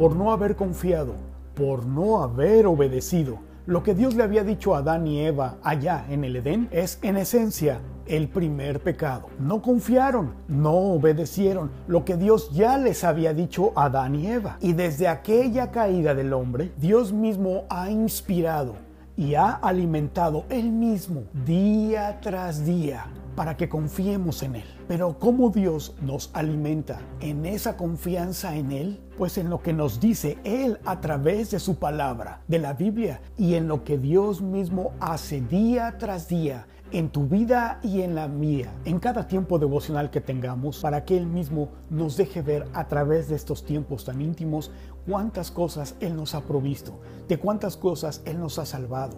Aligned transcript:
por 0.00 0.16
no 0.16 0.32
haber 0.32 0.56
confiado, 0.56 1.12
por 1.54 1.84
no 1.84 2.22
haber 2.22 2.66
obedecido. 2.66 3.40
Lo 3.66 3.82
que 3.82 3.94
Dios 3.94 4.14
le 4.14 4.22
había 4.22 4.44
dicho 4.44 4.74
a 4.74 4.78
Adán 4.78 5.06
y 5.06 5.20
Eva 5.20 5.58
allá 5.62 6.06
en 6.08 6.24
el 6.24 6.36
Edén 6.36 6.70
es 6.70 6.98
en 7.02 7.18
esencia 7.18 7.82
el 8.06 8.30
primer 8.30 8.80
pecado. 8.80 9.26
No 9.38 9.60
confiaron, 9.60 10.32
no 10.48 10.72
obedecieron 10.72 11.70
lo 11.86 12.06
que 12.06 12.16
Dios 12.16 12.50
ya 12.50 12.78
les 12.78 13.04
había 13.04 13.34
dicho 13.34 13.72
a 13.76 13.84
Adán 13.84 14.14
y 14.14 14.28
Eva. 14.28 14.56
Y 14.62 14.72
desde 14.72 15.06
aquella 15.06 15.70
caída 15.70 16.14
del 16.14 16.32
hombre, 16.32 16.72
Dios 16.78 17.12
mismo 17.12 17.64
ha 17.68 17.90
inspirado 17.90 18.76
y 19.18 19.34
ha 19.34 19.50
alimentado 19.50 20.46
él 20.48 20.72
mismo 20.72 21.24
día 21.44 22.20
tras 22.22 22.64
día 22.64 23.04
para 23.40 23.56
que 23.56 23.70
confiemos 23.70 24.42
en 24.42 24.56
Él. 24.56 24.66
Pero 24.86 25.18
¿cómo 25.18 25.48
Dios 25.48 25.94
nos 26.02 26.28
alimenta 26.34 27.00
en 27.20 27.46
esa 27.46 27.74
confianza 27.78 28.54
en 28.54 28.70
Él? 28.70 29.00
Pues 29.16 29.38
en 29.38 29.48
lo 29.48 29.62
que 29.62 29.72
nos 29.72 29.98
dice 29.98 30.36
Él 30.44 30.78
a 30.84 31.00
través 31.00 31.50
de 31.50 31.58
su 31.58 31.76
palabra, 31.76 32.42
de 32.48 32.58
la 32.58 32.74
Biblia, 32.74 33.22
y 33.38 33.54
en 33.54 33.66
lo 33.66 33.82
que 33.82 33.96
Dios 33.96 34.42
mismo 34.42 34.92
hace 35.00 35.40
día 35.40 35.96
tras 35.96 36.28
día 36.28 36.66
en 36.92 37.08
tu 37.08 37.28
vida 37.28 37.80
y 37.82 38.02
en 38.02 38.14
la 38.14 38.28
mía, 38.28 38.74
en 38.84 38.98
cada 38.98 39.26
tiempo 39.26 39.58
devocional 39.58 40.10
que 40.10 40.20
tengamos, 40.20 40.80
para 40.80 41.06
que 41.06 41.16
Él 41.16 41.24
mismo 41.24 41.70
nos 41.88 42.18
deje 42.18 42.42
ver 42.42 42.66
a 42.74 42.88
través 42.88 43.30
de 43.30 43.36
estos 43.36 43.64
tiempos 43.64 44.04
tan 44.04 44.20
íntimos 44.20 44.70
cuántas 45.08 45.50
cosas 45.50 45.94
Él 46.00 46.14
nos 46.14 46.34
ha 46.34 46.42
provisto, 46.42 47.00
de 47.26 47.38
cuántas 47.38 47.78
cosas 47.78 48.20
Él 48.26 48.38
nos 48.38 48.58
ha 48.58 48.66
salvado, 48.66 49.16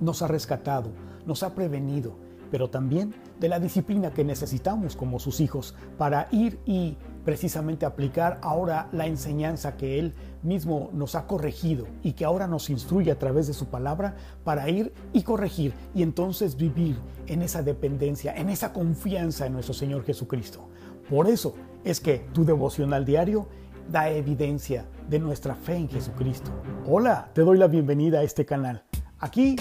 nos 0.00 0.20
ha 0.22 0.26
rescatado, 0.26 0.90
nos 1.26 1.44
ha 1.44 1.54
prevenido, 1.54 2.25
pero 2.50 2.70
también 2.70 3.14
de 3.40 3.48
la 3.48 3.60
disciplina 3.60 4.12
que 4.12 4.24
necesitamos 4.24 4.96
como 4.96 5.18
sus 5.18 5.40
hijos 5.40 5.74
para 5.98 6.28
ir 6.30 6.58
y 6.64 6.96
precisamente 7.24 7.84
aplicar 7.84 8.38
ahora 8.42 8.88
la 8.92 9.06
enseñanza 9.06 9.76
que 9.76 9.98
Él 9.98 10.14
mismo 10.42 10.90
nos 10.92 11.16
ha 11.16 11.26
corregido 11.26 11.86
y 12.02 12.12
que 12.12 12.24
ahora 12.24 12.46
nos 12.46 12.70
instruye 12.70 13.10
a 13.10 13.18
través 13.18 13.48
de 13.48 13.52
su 13.52 13.66
palabra 13.66 14.14
para 14.44 14.70
ir 14.70 14.92
y 15.12 15.22
corregir 15.22 15.74
y 15.94 16.02
entonces 16.02 16.56
vivir 16.56 16.96
en 17.26 17.42
esa 17.42 17.62
dependencia, 17.62 18.32
en 18.34 18.48
esa 18.48 18.72
confianza 18.72 19.46
en 19.46 19.54
nuestro 19.54 19.74
Señor 19.74 20.04
Jesucristo. 20.04 20.68
Por 21.10 21.28
eso 21.28 21.54
es 21.84 22.00
que 22.00 22.18
tu 22.32 22.44
devocional 22.44 23.04
diario 23.04 23.48
da 23.90 24.10
evidencia 24.10 24.86
de 25.08 25.18
nuestra 25.18 25.54
fe 25.54 25.76
en 25.76 25.88
Jesucristo. 25.88 26.50
Hola, 26.86 27.30
te 27.32 27.42
doy 27.42 27.58
la 27.58 27.68
bienvenida 27.68 28.20
a 28.20 28.22
este 28.22 28.44
canal. 28.44 28.84
Aquí 29.18 29.56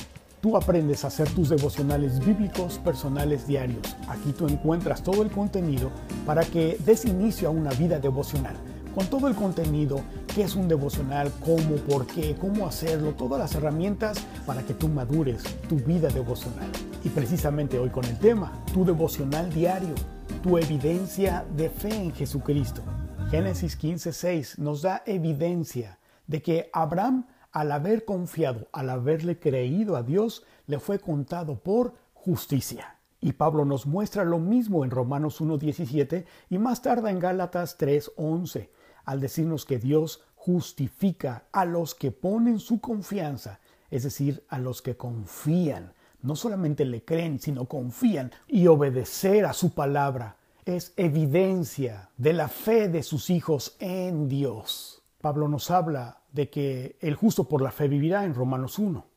Tú 0.46 0.56
aprendes 0.56 1.04
a 1.04 1.08
hacer 1.08 1.28
tus 1.32 1.50
devocionales 1.50 2.24
bíblicos 2.24 2.78
personales 2.78 3.48
diarios. 3.48 3.98
Aquí 4.08 4.32
tú 4.32 4.48
encuentras 4.48 5.02
todo 5.02 5.24
el 5.24 5.32
contenido 5.32 5.90
para 6.24 6.44
que 6.44 6.78
des 6.86 7.06
inicio 7.06 7.48
a 7.48 7.52
una 7.52 7.72
vida 7.72 7.98
devocional. 8.00 8.56
Con 8.94 9.08
todo 9.08 9.28
el 9.28 9.34
contenido, 9.34 10.02
qué 10.36 10.44
es 10.44 10.56
un 10.56 10.68
devocional, 10.68 11.32
cómo, 11.44 11.78
por 11.90 12.06
qué, 12.06 12.36
cómo 12.40 12.68
hacerlo, 12.68 13.14
todas 13.14 13.40
las 13.40 13.56
herramientas 13.56 14.20
para 14.46 14.62
que 14.62 14.76
tú 14.76 14.88
madures 14.88 15.42
tu 15.68 15.78
vida 15.78 16.10
devocional. 16.10 16.70
Y 17.04 17.10
precisamente 17.10 17.80
hoy 17.80 17.90
con 17.90 18.06
el 18.06 18.20
tema, 18.20 18.52
tu 18.72 18.86
devocional 18.86 19.52
diario, 19.52 19.96
tu 20.44 20.60
evidencia 20.60 21.44
de 21.58 21.72
fe 21.72 21.96
en 21.96 22.14
Jesucristo. 22.14 22.84
Génesis 23.32 23.76
15:6 23.80 24.60
nos 24.60 24.84
da 24.84 25.02
evidencia 25.08 25.98
de 26.28 26.44
que 26.44 26.70
Abraham 26.72 27.26
al 27.56 27.72
haber 27.72 28.04
confiado, 28.04 28.68
al 28.74 28.90
haberle 28.90 29.40
creído 29.40 29.96
a 29.96 30.04
Dios, 30.04 30.44
le 30.68 30.78
fue 30.78 31.00
contado 31.00 31.58
por 31.58 31.94
justicia. 32.14 32.98
Y 33.22 33.32
Pablo 33.32 33.64
nos 33.64 33.86
muestra 33.86 34.26
lo 34.26 34.40
mismo 34.40 34.84
en 34.84 34.92
Romanos 34.92 35.40
1.17 35.40 36.26
y 36.50 36.58
más 36.58 36.82
tarde 36.82 37.12
en 37.12 37.20
Gálatas 37.20 37.80
3.11, 37.80 38.68
al 39.06 39.22
decirnos 39.22 39.66
que 39.66 39.80
Dios 39.80 40.22
justifica 40.36 41.46
a 41.54 41.64
los 41.64 41.96
que 41.96 42.12
ponen 42.12 42.60
su 42.60 42.82
confianza, 42.82 43.62
es 43.90 44.04
decir, 44.04 44.44
a 44.50 44.60
los 44.60 44.82
que 44.82 44.98
confían. 44.98 45.94
No 46.22 46.36
solamente 46.36 46.84
le 46.84 47.06
creen, 47.06 47.40
sino 47.40 47.70
confían 47.70 48.34
y 48.50 48.68
obedecer 48.68 49.46
a 49.46 49.54
su 49.54 49.74
palabra 49.74 50.36
es 50.66 50.92
evidencia 50.98 52.10
de 52.18 52.34
la 52.34 52.50
fe 52.50 52.90
de 52.90 53.02
sus 53.02 53.30
hijos 53.30 53.78
en 53.80 54.28
Dios. 54.28 55.05
Pablo 55.26 55.48
nos 55.48 55.72
habla 55.72 56.22
de 56.34 56.52
que 56.52 57.00
el 57.02 57.16
justo 57.16 57.46
por 57.46 57.64
la 57.64 57.72
fe 57.72 57.88
vivirá 57.88 58.26
en 58.26 58.36
Romanos 58.36 58.78
1. 58.78 59.08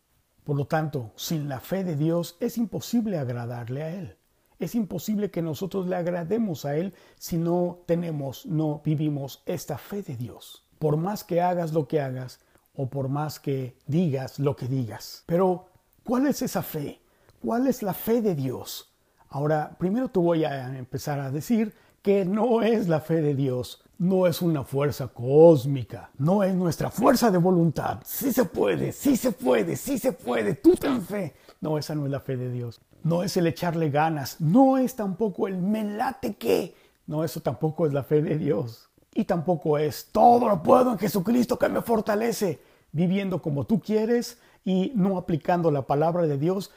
Por 0.42 0.56
lo 0.56 0.66
tanto, 0.66 1.12
sin 1.16 1.50
la 1.50 1.60
fe 1.60 1.84
de 1.84 1.96
Dios 1.96 2.38
es 2.40 2.56
imposible 2.56 3.18
agradarle 3.18 3.82
a 3.82 3.90
Él. 3.90 4.16
Es 4.58 4.74
imposible 4.74 5.30
que 5.30 5.42
nosotros 5.42 5.86
le 5.86 5.96
agrademos 5.96 6.64
a 6.64 6.76
Él 6.78 6.94
si 7.18 7.36
no 7.36 7.80
tenemos, 7.84 8.46
no 8.46 8.80
vivimos 8.82 9.42
esta 9.44 9.76
fe 9.76 10.00
de 10.00 10.16
Dios. 10.16 10.64
Por 10.78 10.96
más 10.96 11.24
que 11.24 11.42
hagas 11.42 11.74
lo 11.74 11.86
que 11.86 12.00
hagas 12.00 12.40
o 12.74 12.88
por 12.88 13.10
más 13.10 13.38
que 13.38 13.76
digas 13.86 14.38
lo 14.38 14.56
que 14.56 14.66
digas. 14.66 15.24
Pero, 15.26 15.66
¿cuál 16.04 16.26
es 16.26 16.40
esa 16.40 16.62
fe? 16.62 17.02
¿Cuál 17.44 17.66
es 17.66 17.82
la 17.82 17.92
fe 17.92 18.22
de 18.22 18.34
Dios? 18.34 18.94
Ahora, 19.28 19.76
primero 19.78 20.08
te 20.08 20.20
voy 20.20 20.44
a 20.44 20.78
empezar 20.78 21.20
a 21.20 21.30
decir 21.30 21.74
que 22.00 22.24
no 22.24 22.62
es 22.62 22.88
la 22.88 23.00
fe 23.00 23.20
de 23.20 23.34
Dios 23.34 23.84
no 23.98 24.26
es 24.28 24.40
una 24.42 24.62
fuerza 24.62 25.08
cósmica, 25.08 26.10
no 26.18 26.44
es 26.44 26.54
nuestra 26.54 26.90
fuerza 26.90 27.30
de 27.30 27.38
voluntad. 27.38 27.98
Sí 28.04 28.32
se 28.32 28.44
puede, 28.44 28.92
sí 28.92 29.16
se 29.16 29.32
puede, 29.32 29.76
sí 29.76 29.98
se 29.98 30.12
puede, 30.12 30.54
tú 30.54 30.74
ten 30.76 31.02
fe. 31.02 31.34
No, 31.60 31.76
esa 31.76 31.94
no 31.94 32.06
es 32.06 32.12
la 32.12 32.20
fe 32.20 32.36
de 32.36 32.50
Dios. 32.50 32.80
No 33.02 33.22
es 33.22 33.36
el 33.36 33.46
echarle 33.48 33.90
ganas, 33.90 34.40
no 34.40 34.78
es 34.78 34.94
tampoco 34.94 35.48
el 35.48 35.58
me 35.58 35.84
late 35.84 36.36
que. 36.36 36.74
No, 37.06 37.24
eso 37.24 37.40
tampoco 37.40 37.86
es 37.86 37.92
la 37.92 38.04
fe 38.04 38.22
de 38.22 38.38
Dios. 38.38 38.88
Y 39.14 39.24
tampoco 39.24 39.78
es 39.78 40.10
todo 40.12 40.48
lo 40.48 40.62
puedo 40.62 40.92
en 40.92 40.98
Jesucristo 40.98 41.58
que 41.58 41.68
me 41.68 41.82
fortalece, 41.82 42.60
viviendo 42.92 43.42
como 43.42 43.64
tú 43.64 43.80
quieres 43.80 44.38
y 44.64 44.92
no 44.94 45.18
aplicando 45.18 45.70
la 45.70 45.82
palabra 45.82 46.26
de 46.26 46.38
Dios 46.38 46.70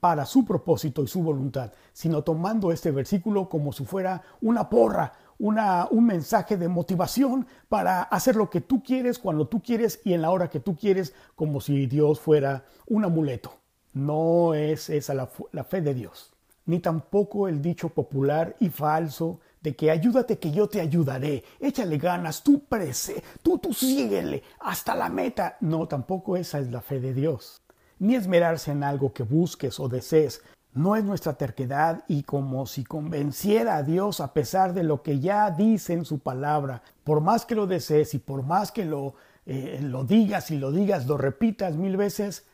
para 0.00 0.26
su 0.26 0.44
propósito 0.44 1.02
y 1.02 1.08
su 1.08 1.22
voluntad, 1.22 1.72
sino 1.92 2.22
tomando 2.22 2.72
este 2.72 2.90
versículo 2.90 3.48
como 3.48 3.72
si 3.72 3.84
fuera 3.84 4.22
una 4.40 4.68
porra, 4.68 5.12
un 5.38 6.04
mensaje 6.04 6.56
de 6.56 6.68
motivación 6.68 7.46
para 7.68 8.02
hacer 8.02 8.36
lo 8.36 8.50
que 8.50 8.60
tú 8.60 8.82
quieres, 8.82 9.18
cuando 9.18 9.46
tú 9.46 9.62
quieres 9.62 10.00
y 10.04 10.12
en 10.12 10.22
la 10.22 10.30
hora 10.30 10.48
que 10.48 10.60
tú 10.60 10.76
quieres, 10.76 11.14
como 11.36 11.60
si 11.60 11.86
Dios 11.86 12.20
fuera 12.20 12.64
un 12.86 13.04
amuleto. 13.04 13.52
No 13.92 14.54
es 14.54 14.90
esa 14.90 15.14
la, 15.14 15.28
la 15.52 15.64
fe 15.64 15.80
de 15.80 15.94
Dios, 15.94 16.32
ni 16.66 16.80
tampoco 16.80 17.48
el 17.48 17.62
dicho 17.62 17.88
popular 17.88 18.56
y 18.60 18.68
falso 18.68 19.40
de 19.60 19.74
que 19.74 19.90
ayúdate 19.90 20.38
que 20.38 20.50
yo 20.50 20.68
te 20.68 20.80
ayudaré, 20.80 21.44
échale 21.60 21.98
ganas, 21.98 22.42
tú 22.42 22.60
prese, 22.68 23.22
tú, 23.42 23.58
tú 23.58 23.72
síguele 23.72 24.42
hasta 24.60 24.94
la 24.94 25.08
meta. 25.08 25.56
No, 25.60 25.88
tampoco 25.88 26.36
esa 26.36 26.58
es 26.58 26.70
la 26.70 26.80
fe 26.80 27.00
de 27.00 27.14
Dios. 27.14 27.62
Ni 27.98 28.14
esmerarse 28.14 28.70
en 28.70 28.84
algo 28.84 29.12
que 29.12 29.24
busques 29.24 29.80
o 29.80 29.88
desees, 29.88 30.42
no 30.78 30.96
es 30.96 31.04
nuestra 31.04 31.34
terquedad 31.34 32.04
y 32.08 32.22
como 32.22 32.64
si 32.66 32.84
convenciera 32.84 33.76
a 33.76 33.82
Dios 33.82 34.20
a 34.20 34.32
pesar 34.32 34.72
de 34.74 34.84
lo 34.84 35.02
que 35.02 35.18
ya 35.18 35.50
dice 35.50 35.92
en 35.92 36.04
su 36.04 36.20
palabra. 36.20 36.82
Por 37.04 37.20
más 37.20 37.44
que 37.44 37.54
lo 37.54 37.66
desees 37.66 38.14
y 38.14 38.18
por 38.18 38.44
más 38.44 38.70
que 38.70 38.84
lo, 38.84 39.14
eh, 39.44 39.80
lo 39.82 40.04
digas 40.04 40.50
y 40.50 40.56
lo 40.56 40.70
digas, 40.70 41.06
lo 41.06 41.18
repitas 41.18 41.76
mil 41.76 41.96
veces, 41.96 42.44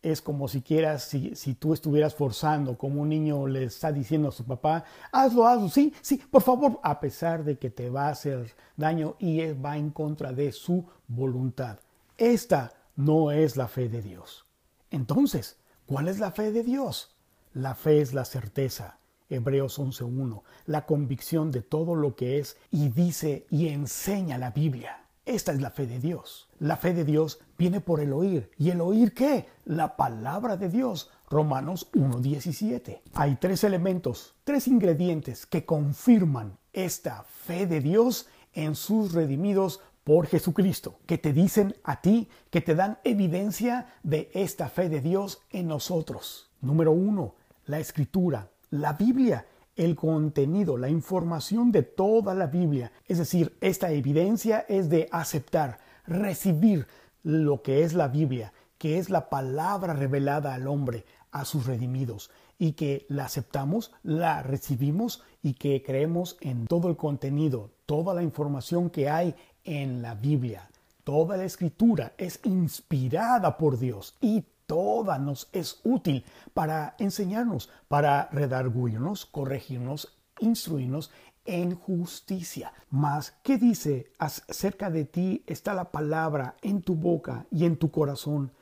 es 0.00 0.22
como 0.22 0.48
si 0.48 0.62
quieras, 0.62 1.02
si, 1.04 1.34
si, 1.34 1.54
tú 1.54 1.74
estuvieras 1.74 2.14
forzando, 2.14 2.78
como 2.78 3.02
un 3.02 3.08
niño 3.08 3.46
le 3.46 3.64
está 3.64 3.92
diciendo 3.92 4.28
a 4.28 4.32
su 4.32 4.44
papá, 4.44 4.84
hazlo, 5.12 5.46
hazlo, 5.46 5.68
sí, 5.68 5.92
sí, 6.00 6.22
por 6.30 6.42
favor, 6.42 6.80
a 6.82 7.00
pesar 7.00 7.44
de 7.44 7.58
que 7.58 7.68
te 7.68 7.90
va 7.90 8.06
a 8.06 8.12
hacer 8.12 8.54
daño 8.76 9.16
y 9.18 9.52
va 9.52 9.76
en 9.76 9.90
contra 9.90 10.32
de 10.32 10.52
su 10.52 10.86
voluntad. 11.08 11.80
Esta 12.16 12.72
no 12.96 13.30
es 13.30 13.56
la 13.56 13.68
fe 13.68 13.88
de 13.88 14.00
Dios. 14.00 14.46
Entonces, 14.90 15.58
¿cuál 15.86 16.08
es 16.08 16.18
la 16.18 16.30
fe 16.30 16.52
de 16.52 16.62
Dios? 16.62 17.17
La 17.52 17.74
fe 17.74 18.00
es 18.00 18.14
la 18.14 18.24
certeza, 18.24 18.98
Hebreos 19.30 19.78
11.1, 19.78 20.42
la 20.66 20.86
convicción 20.86 21.50
de 21.50 21.62
todo 21.62 21.94
lo 21.94 22.14
que 22.14 22.38
es 22.38 22.56
y 22.70 22.88
dice 22.88 23.46
y 23.50 23.68
enseña 23.68 24.38
la 24.38 24.50
Biblia. 24.50 25.04
Esta 25.24 25.52
es 25.52 25.60
la 25.60 25.70
fe 25.70 25.86
de 25.86 25.98
Dios. 25.98 26.48
La 26.58 26.78
fe 26.78 26.94
de 26.94 27.04
Dios 27.04 27.38
viene 27.58 27.82
por 27.82 28.00
el 28.00 28.14
oír. 28.14 28.50
¿Y 28.56 28.70
el 28.70 28.80
oír 28.80 29.12
qué? 29.12 29.46
La 29.66 29.94
palabra 29.96 30.56
de 30.56 30.70
Dios. 30.70 31.10
Romanos 31.28 31.90
1.17. 31.92 33.02
Hay 33.12 33.36
tres 33.36 33.62
elementos, 33.62 34.34
tres 34.44 34.66
ingredientes 34.66 35.44
que 35.44 35.66
confirman 35.66 36.56
esta 36.72 37.24
fe 37.24 37.66
de 37.66 37.80
Dios 37.80 38.26
en 38.54 38.74
sus 38.74 39.12
redimidos 39.12 39.80
por 40.02 40.26
Jesucristo, 40.26 41.00
que 41.04 41.18
te 41.18 41.34
dicen 41.34 41.76
a 41.84 42.00
ti, 42.00 42.30
que 42.48 42.62
te 42.62 42.74
dan 42.74 42.98
evidencia 43.04 43.88
de 44.02 44.30
esta 44.32 44.70
fe 44.70 44.88
de 44.88 45.02
Dios 45.02 45.42
en 45.50 45.68
nosotros. 45.68 46.47
Número 46.60 46.92
uno, 46.92 47.34
la 47.66 47.78
escritura, 47.78 48.50
la 48.70 48.92
Biblia, 48.94 49.46
el 49.76 49.94
contenido, 49.94 50.76
la 50.76 50.88
información 50.88 51.70
de 51.70 51.82
toda 51.82 52.34
la 52.34 52.46
Biblia. 52.46 52.90
Es 53.06 53.18
decir, 53.18 53.56
esta 53.60 53.92
evidencia 53.92 54.64
es 54.68 54.90
de 54.90 55.08
aceptar, 55.12 55.78
recibir 56.06 56.86
lo 57.22 57.62
que 57.62 57.84
es 57.84 57.94
la 57.94 58.08
Biblia, 58.08 58.52
que 58.76 58.98
es 58.98 59.08
la 59.08 59.28
palabra 59.28 59.94
revelada 59.94 60.54
al 60.54 60.66
hombre, 60.66 61.04
a 61.30 61.44
sus 61.44 61.66
redimidos, 61.66 62.30
y 62.58 62.72
que 62.72 63.06
la 63.08 63.26
aceptamos, 63.26 63.92
la 64.02 64.42
recibimos 64.42 65.22
y 65.42 65.54
que 65.54 65.82
creemos 65.82 66.36
en 66.40 66.66
todo 66.66 66.88
el 66.88 66.96
contenido, 66.96 67.70
toda 67.86 68.14
la 68.14 68.22
información 68.22 68.90
que 68.90 69.08
hay 69.08 69.34
en 69.64 70.02
la 70.02 70.14
Biblia. 70.14 70.68
toda 71.04 71.38
la 71.38 71.44
escritura 71.44 72.12
es 72.18 72.38
inspirada 72.44 73.56
por 73.56 73.78
Dios 73.78 74.14
y 74.20 74.44
toda 74.68 75.18
nos 75.18 75.48
es 75.52 75.80
útil 75.82 76.24
para 76.52 76.94
enseñarnos, 76.98 77.70
para 77.88 78.28
redarguirnos, 78.30 79.24
corregirnos, 79.24 80.14
instruirnos 80.40 81.10
en 81.46 81.74
justicia. 81.74 82.74
Mas, 82.90 83.32
¿qué 83.42 83.56
dice? 83.56 84.12
Acerca 84.18 84.90
de 84.90 85.06
ti 85.06 85.42
está 85.46 85.72
la 85.72 85.90
palabra 85.90 86.54
en 86.60 86.82
tu 86.82 86.94
boca 86.94 87.46
y 87.50 87.64
en 87.64 87.78
tu 87.78 87.90
corazón. 87.90 88.52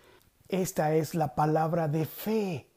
Esta 0.49 0.94
es 0.94 1.17
la 1.17 1.35
palabra 1.35 1.88
de 1.88 2.06
fe 2.06 2.70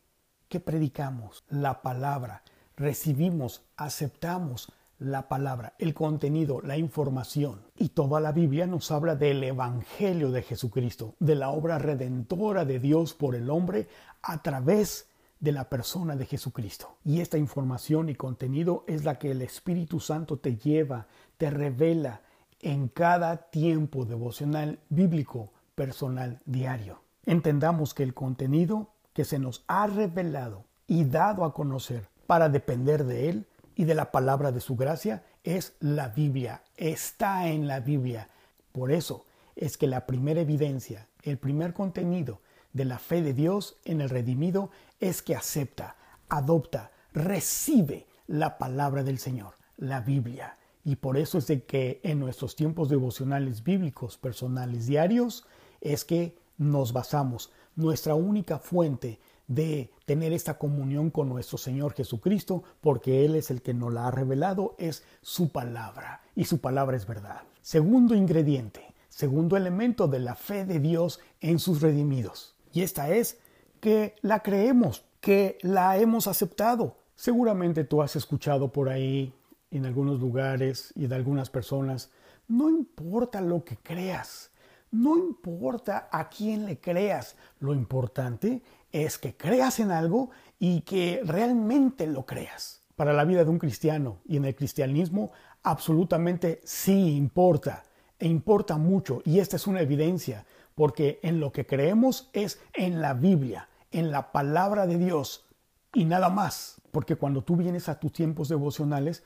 que 0.50 0.60
predicamos. 0.60 1.46
La 1.50 1.84
palabra. 1.84 2.42
Recibimos, 2.76 3.62
aceptamos 3.78 4.74
la 5.00 5.30
palabra, 5.30 5.74
el 5.80 5.94
contenido, 5.94 6.62
la 6.62 6.78
información. 6.78 7.62
Y 7.78 7.90
toda 7.90 8.20
la 8.20 8.34
Biblia 8.34 8.68
nos 8.68 8.92
habla 8.92 9.16
del 9.16 9.44
Evangelio 9.44 10.30
de 10.32 10.44
Jesucristo, 10.44 11.16
de 11.20 11.36
la 11.36 11.50
obra 11.50 11.80
redentora 11.80 12.66
de 12.66 12.80
Dios 12.80 13.14
por 13.14 13.36
el 13.36 13.50
hombre 13.50 13.88
a 14.22 14.42
través 14.42 15.08
de 15.40 15.54
la 15.54 15.70
persona 15.70 16.18
de 16.18 16.26
Jesucristo. 16.26 16.98
Y 17.06 17.22
esta 17.22 17.38
información 17.38 18.10
y 18.10 18.16
contenido 18.16 18.84
es 18.88 19.06
la 19.06 19.18
que 19.18 19.32
el 19.32 19.42
Espíritu 19.42 20.02
Santo 20.02 20.38
te 20.38 20.58
lleva, 20.58 21.08
te 21.38 21.50
revela 21.50 22.22
en 22.62 22.90
cada 22.90 23.38
tiempo 23.50 24.04
devocional 24.04 24.80
bíblico, 24.90 25.54
personal, 25.76 26.42
diario. 26.46 27.02
Entendamos 27.26 27.94
que 27.94 28.04
el 28.04 28.14
contenido 28.14 28.90
que 29.14 29.24
se 29.24 29.40
nos 29.40 29.64
ha 29.68 29.88
revelado 29.88 30.66
y 30.88 31.06
dado 31.06 31.46
a 31.46 31.54
conocer 31.54 32.10
para 32.28 32.50
depender 32.50 33.06
de 33.06 33.30
Él 33.30 33.48
y 33.80 33.86
de 33.86 33.96
la 33.96 34.12
palabra 34.12 34.52
de 34.52 34.60
su 34.60 34.76
gracia 34.76 35.24
es 35.42 35.72
la 35.80 36.10
Biblia, 36.10 36.64
está 36.76 37.48
en 37.48 37.66
la 37.66 37.80
Biblia. 37.80 38.28
Por 38.74 38.92
eso 38.92 39.24
es 39.56 39.78
que 39.78 39.88
la 39.88 40.06
primera 40.06 40.42
evidencia, 40.42 41.08
el 41.24 41.38
primer 41.38 41.72
contenido 41.72 42.42
de 42.74 42.84
la 42.84 43.00
fe 43.00 43.22
de 43.22 43.32
Dios 43.32 43.78
en 43.86 44.02
el 44.02 44.10
redimido 44.10 44.70
es 45.00 45.22
que 45.22 45.34
acepta, 45.34 45.96
adopta, 46.28 46.92
recibe 47.14 48.06
la 48.28 48.58
palabra 48.58 49.02
del 49.02 49.18
Señor, 49.18 49.54
la 49.78 50.02
Biblia. 50.02 50.58
Y 50.84 50.98
por 50.98 51.16
eso 51.16 51.38
es 51.38 51.48
de 51.48 51.64
que 51.64 52.02
en 52.04 52.20
nuestros 52.20 52.58
tiempos 52.58 52.90
devocionales 52.90 53.64
bíblicos 53.64 54.18
personales 54.18 54.88
diarios 54.88 55.46
es 55.80 56.04
que 56.04 56.36
nos 56.58 56.92
basamos. 56.92 57.50
Nuestra 57.78 58.14
única 58.14 58.60
fuente 58.60 59.22
de 59.50 59.92
tener 60.06 60.32
esta 60.32 60.58
comunión 60.58 61.10
con 61.10 61.28
nuestro 61.28 61.58
Señor 61.58 61.94
Jesucristo, 61.94 62.64
porque 62.80 63.26
Él 63.26 63.36
es 63.36 63.50
el 63.50 63.62
que 63.62 63.74
nos 63.74 63.92
la 63.92 64.08
ha 64.08 64.12
revelado, 64.12 64.76
es 64.78 65.04
su 65.22 65.52
palabra, 65.52 66.22
y 66.36 66.46
su 66.46 66.62
palabra 66.62 66.96
es 66.96 67.06
verdad. 67.06 67.42
Segundo 67.62 68.16
ingrediente, 68.16 68.94
segundo 69.10 69.58
elemento 69.58 70.08
de 70.08 70.20
la 70.20 70.36
fe 70.36 70.66
de 70.66 70.80
Dios 70.80 71.20
en 71.42 71.60
sus 71.60 71.82
redimidos. 71.82 72.56
Y 72.72 72.84
esta 72.84 73.10
es 73.10 73.40
que 73.82 74.16
la 74.22 74.42
creemos, 74.42 75.04
que 75.20 75.58
la 75.62 75.98
hemos 75.98 76.28
aceptado. 76.28 76.96
Seguramente 77.16 77.84
tú 77.84 78.04
has 78.04 78.16
escuchado 78.16 78.72
por 78.72 78.88
ahí, 78.88 79.34
en 79.72 79.86
algunos 79.86 80.20
lugares 80.20 80.94
y 80.96 81.08
de 81.08 81.16
algunas 81.16 81.50
personas, 81.50 82.12
no 82.48 82.70
importa 82.70 83.42
lo 83.42 83.64
que 83.64 83.78
creas, 83.78 84.52
no 84.92 85.18
importa 85.18 86.10
a 86.12 86.30
quién 86.30 86.66
le 86.66 86.80
creas, 86.80 87.36
lo 87.60 87.74
importante 87.74 88.64
es 88.92 89.18
que 89.18 89.36
creas 89.36 89.80
en 89.80 89.92
algo 89.92 90.30
y 90.60 90.82
que 90.82 91.22
realmente 91.24 92.08
lo 92.08 92.26
creas. 92.26 92.82
Para 92.96 93.14
la 93.14 93.26
vida 93.26 93.44
de 93.44 93.50
un 93.50 93.60
cristiano 93.60 94.20
y 94.26 94.38
en 94.38 94.46
el 94.46 94.56
cristianismo 94.56 95.32
absolutamente 95.64 96.62
sí 96.64 97.16
importa 97.16 97.84
e 98.18 98.28
importa 98.28 98.78
mucho 98.78 99.22
y 99.26 99.40
esta 99.40 99.56
es 99.56 99.68
una 99.68 99.82
evidencia 99.82 100.46
porque 100.76 101.20
en 101.24 101.40
lo 101.40 101.52
que 101.52 101.66
creemos 101.66 102.30
es 102.34 102.60
en 102.74 103.02
la 103.02 103.14
Biblia, 103.14 103.70
en 103.92 104.12
la 104.12 104.32
palabra 104.32 104.88
de 104.88 104.98
Dios 104.98 105.46
y 105.94 106.06
nada 106.06 106.30
más, 106.30 106.82
porque 106.92 107.16
cuando 107.16 107.44
tú 107.44 107.56
vienes 107.56 107.90
a 107.90 108.00
tus 108.00 108.14
tiempos 108.14 108.50
devocionales, 108.50 109.24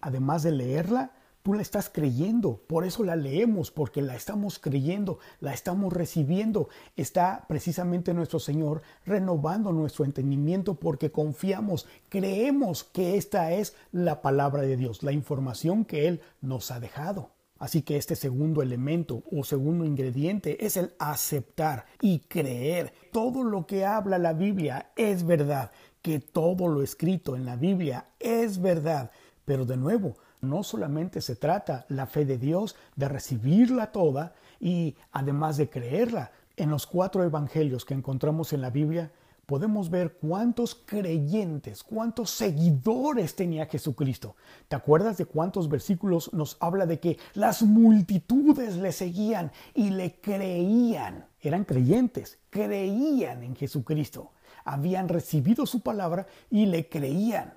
además 0.00 0.42
de 0.42 0.52
leerla, 0.52 1.10
Tú 1.46 1.54
la 1.54 1.62
estás 1.62 1.88
creyendo, 1.88 2.60
por 2.66 2.84
eso 2.84 3.04
la 3.04 3.14
leemos, 3.14 3.70
porque 3.70 4.02
la 4.02 4.16
estamos 4.16 4.58
creyendo, 4.58 5.20
la 5.38 5.54
estamos 5.54 5.92
recibiendo. 5.92 6.68
Está 6.96 7.44
precisamente 7.46 8.12
nuestro 8.12 8.40
Señor 8.40 8.82
renovando 9.04 9.70
nuestro 9.70 10.04
entendimiento 10.04 10.74
porque 10.74 11.12
confiamos, 11.12 11.86
creemos 12.08 12.82
que 12.82 13.16
esta 13.16 13.52
es 13.52 13.76
la 13.92 14.22
palabra 14.22 14.62
de 14.62 14.76
Dios, 14.76 15.04
la 15.04 15.12
información 15.12 15.84
que 15.84 16.08
Él 16.08 16.20
nos 16.40 16.72
ha 16.72 16.80
dejado. 16.80 17.30
Así 17.60 17.82
que 17.82 17.96
este 17.96 18.16
segundo 18.16 18.60
elemento 18.60 19.22
o 19.30 19.44
segundo 19.44 19.84
ingrediente 19.84 20.66
es 20.66 20.76
el 20.76 20.94
aceptar 20.98 21.86
y 22.00 22.22
creer. 22.26 22.92
Todo 23.12 23.44
lo 23.44 23.68
que 23.68 23.84
habla 23.84 24.18
la 24.18 24.32
Biblia 24.32 24.90
es 24.96 25.24
verdad, 25.24 25.70
que 26.02 26.18
todo 26.18 26.66
lo 26.66 26.82
escrito 26.82 27.36
en 27.36 27.44
la 27.44 27.54
Biblia 27.54 28.06
es 28.18 28.60
verdad. 28.60 29.12
Pero 29.44 29.64
de 29.64 29.76
nuevo, 29.76 30.16
no 30.48 30.62
solamente 30.62 31.20
se 31.20 31.36
trata 31.36 31.84
la 31.88 32.06
fe 32.06 32.24
de 32.24 32.38
Dios, 32.38 32.76
de 32.94 33.08
recibirla 33.08 33.92
toda 33.92 34.34
y 34.60 34.96
además 35.12 35.56
de 35.56 35.68
creerla. 35.68 36.32
En 36.56 36.70
los 36.70 36.86
cuatro 36.86 37.22
evangelios 37.22 37.84
que 37.84 37.94
encontramos 37.94 38.52
en 38.52 38.62
la 38.62 38.70
Biblia, 38.70 39.10
podemos 39.46 39.90
ver 39.90 40.14
cuántos 40.14 40.74
creyentes, 40.74 41.82
cuántos 41.82 42.30
seguidores 42.30 43.36
tenía 43.36 43.66
Jesucristo. 43.66 44.36
¿Te 44.68 44.76
acuerdas 44.76 45.16
de 45.16 45.24
cuántos 45.24 45.68
versículos 45.68 46.32
nos 46.32 46.56
habla 46.60 46.84
de 46.84 46.98
que 46.98 47.18
las 47.34 47.62
multitudes 47.62 48.76
le 48.76 48.92
seguían 48.92 49.52
y 49.74 49.90
le 49.90 50.20
creían? 50.20 51.26
Eran 51.40 51.64
creyentes, 51.64 52.38
creían 52.50 53.44
en 53.44 53.54
Jesucristo, 53.54 54.32
habían 54.64 55.08
recibido 55.08 55.64
su 55.64 55.80
palabra 55.80 56.26
y 56.50 56.66
le 56.66 56.88
creían. 56.88 57.54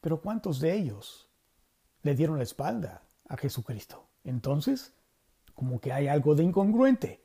Pero 0.00 0.20
¿cuántos 0.20 0.58
de 0.60 0.74
ellos 0.74 1.29
le 2.02 2.14
dieron 2.14 2.38
la 2.38 2.44
espalda 2.44 3.02
a 3.28 3.36
Jesucristo. 3.36 4.08
Entonces, 4.24 4.92
como 5.54 5.80
que 5.80 5.92
hay 5.92 6.08
algo 6.08 6.34
de 6.34 6.44
incongruente. 6.44 7.24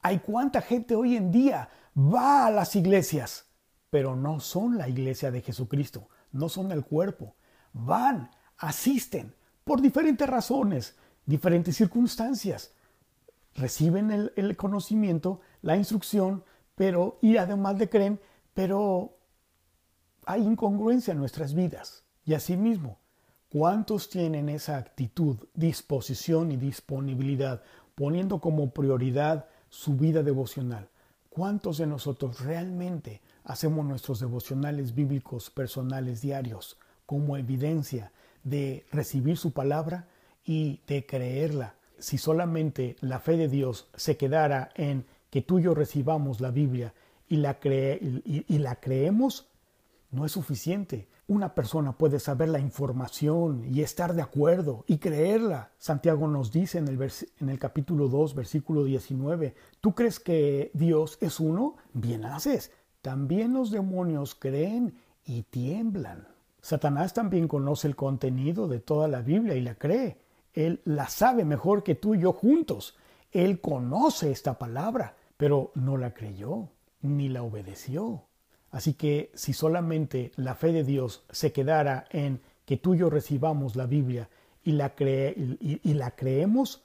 Hay 0.00 0.20
cuánta 0.20 0.62
gente 0.62 0.94
hoy 0.94 1.16
en 1.16 1.30
día 1.30 1.70
va 1.96 2.46
a 2.46 2.50
las 2.50 2.76
iglesias, 2.76 3.46
pero 3.90 4.14
no 4.14 4.40
son 4.40 4.78
la 4.78 4.88
iglesia 4.88 5.30
de 5.30 5.42
Jesucristo, 5.42 6.08
no 6.32 6.48
son 6.48 6.70
el 6.72 6.84
cuerpo. 6.84 7.34
Van, 7.72 8.30
asisten, 8.58 9.34
por 9.64 9.80
diferentes 9.80 10.28
razones, 10.28 10.96
diferentes 11.26 11.76
circunstancias. 11.76 12.72
Reciben 13.54 14.30
el, 14.36 14.56
conocimiento, 14.56 15.40
la 15.62 15.76
instrucción, 15.76 16.44
pero, 16.74 17.18
y 17.20 17.38
además 17.38 17.76
de 17.76 17.88
creen, 17.88 18.20
pero 18.54 19.18
hay 20.26 20.42
incongruencia 20.42 21.12
en 21.12 21.18
nuestras 21.18 21.54
vidas. 21.54 22.04
Y 22.24 22.34
asimismo, 22.34 23.00
¿Cuántos 23.50 24.10
tienen 24.10 24.50
esa 24.50 24.76
actitud, 24.76 25.38
disposición 25.54 26.52
y 26.52 26.58
disponibilidad, 26.58 27.62
poniendo 27.94 28.40
como 28.40 28.72
prioridad 28.72 29.46
su 29.70 29.96
vida 29.96 30.22
devocional? 30.22 30.90
¿Cuántos 31.30 31.78
de 31.78 31.86
nosotros 31.86 32.40
realmente 32.40 33.22
hacemos 33.44 33.86
nuestros 33.86 34.20
devocionales 34.20 34.94
bíblicos 34.94 35.48
personales 35.48 36.20
diarios 36.20 36.76
como 37.06 37.38
evidencia 37.38 38.12
de 38.44 38.84
recibir 38.92 39.38
su 39.38 39.52
palabra 39.52 40.08
y 40.44 40.82
de 40.86 41.06
creerla? 41.06 41.74
Si 41.98 42.18
solamente 42.18 42.96
la 43.00 43.18
fe 43.18 43.38
de 43.38 43.48
Dios 43.48 43.88
se 43.96 44.18
quedara 44.18 44.68
en 44.74 45.06
que 45.30 45.40
tú 45.40 45.58
y 45.58 45.62
yo 45.62 45.74
recibamos 45.74 46.42
la 46.42 46.50
Biblia 46.50 46.92
y 47.30 47.36
la, 47.36 47.58
y 47.62 48.58
la 48.58 48.76
creemos, 48.76 49.46
no 50.10 50.26
es 50.26 50.32
suficiente. 50.32 51.08
Una 51.28 51.54
persona 51.54 51.92
puede 51.92 52.20
saber 52.20 52.48
la 52.48 52.58
información 52.58 53.62
y 53.70 53.82
estar 53.82 54.14
de 54.14 54.22
acuerdo 54.22 54.84
y 54.86 54.96
creerla. 54.96 55.72
Santiago 55.76 56.26
nos 56.26 56.50
dice 56.50 56.78
en 56.78 56.88
el, 56.88 56.98
en 57.38 57.50
el 57.50 57.58
capítulo 57.58 58.08
2, 58.08 58.34
versículo 58.34 58.82
19, 58.84 59.54
¿tú 59.82 59.94
crees 59.94 60.20
que 60.20 60.70
Dios 60.72 61.18
es 61.20 61.38
uno? 61.38 61.76
Bien 61.92 62.24
haces. 62.24 62.72
También 63.02 63.52
los 63.52 63.70
demonios 63.70 64.34
creen 64.34 64.94
y 65.26 65.42
tiemblan. 65.42 66.26
Satanás 66.62 67.12
también 67.12 67.46
conoce 67.46 67.88
el 67.88 67.94
contenido 67.94 68.66
de 68.66 68.80
toda 68.80 69.06
la 69.06 69.20
Biblia 69.20 69.54
y 69.54 69.60
la 69.60 69.74
cree. 69.74 70.16
Él 70.54 70.80
la 70.86 71.08
sabe 71.08 71.44
mejor 71.44 71.82
que 71.82 71.94
tú 71.94 72.14
y 72.14 72.20
yo 72.20 72.32
juntos. 72.32 72.96
Él 73.32 73.60
conoce 73.60 74.30
esta 74.30 74.58
palabra, 74.58 75.14
pero 75.36 75.72
no 75.74 75.98
la 75.98 76.14
creyó 76.14 76.70
ni 77.02 77.28
la 77.28 77.42
obedeció. 77.42 78.27
Así 78.70 78.94
que 78.94 79.30
si 79.34 79.52
solamente 79.52 80.32
la 80.36 80.54
fe 80.54 80.72
de 80.72 80.84
Dios 80.84 81.24
se 81.30 81.52
quedara 81.52 82.06
en 82.10 82.40
que 82.66 82.76
tú 82.76 82.94
y 82.94 82.98
yo 82.98 83.08
recibamos 83.08 83.76
la 83.76 83.86
Biblia 83.86 84.28
y 84.62 84.72
la, 84.72 84.92
y, 84.98 85.94
la 85.94 86.10
creemos, 86.10 86.82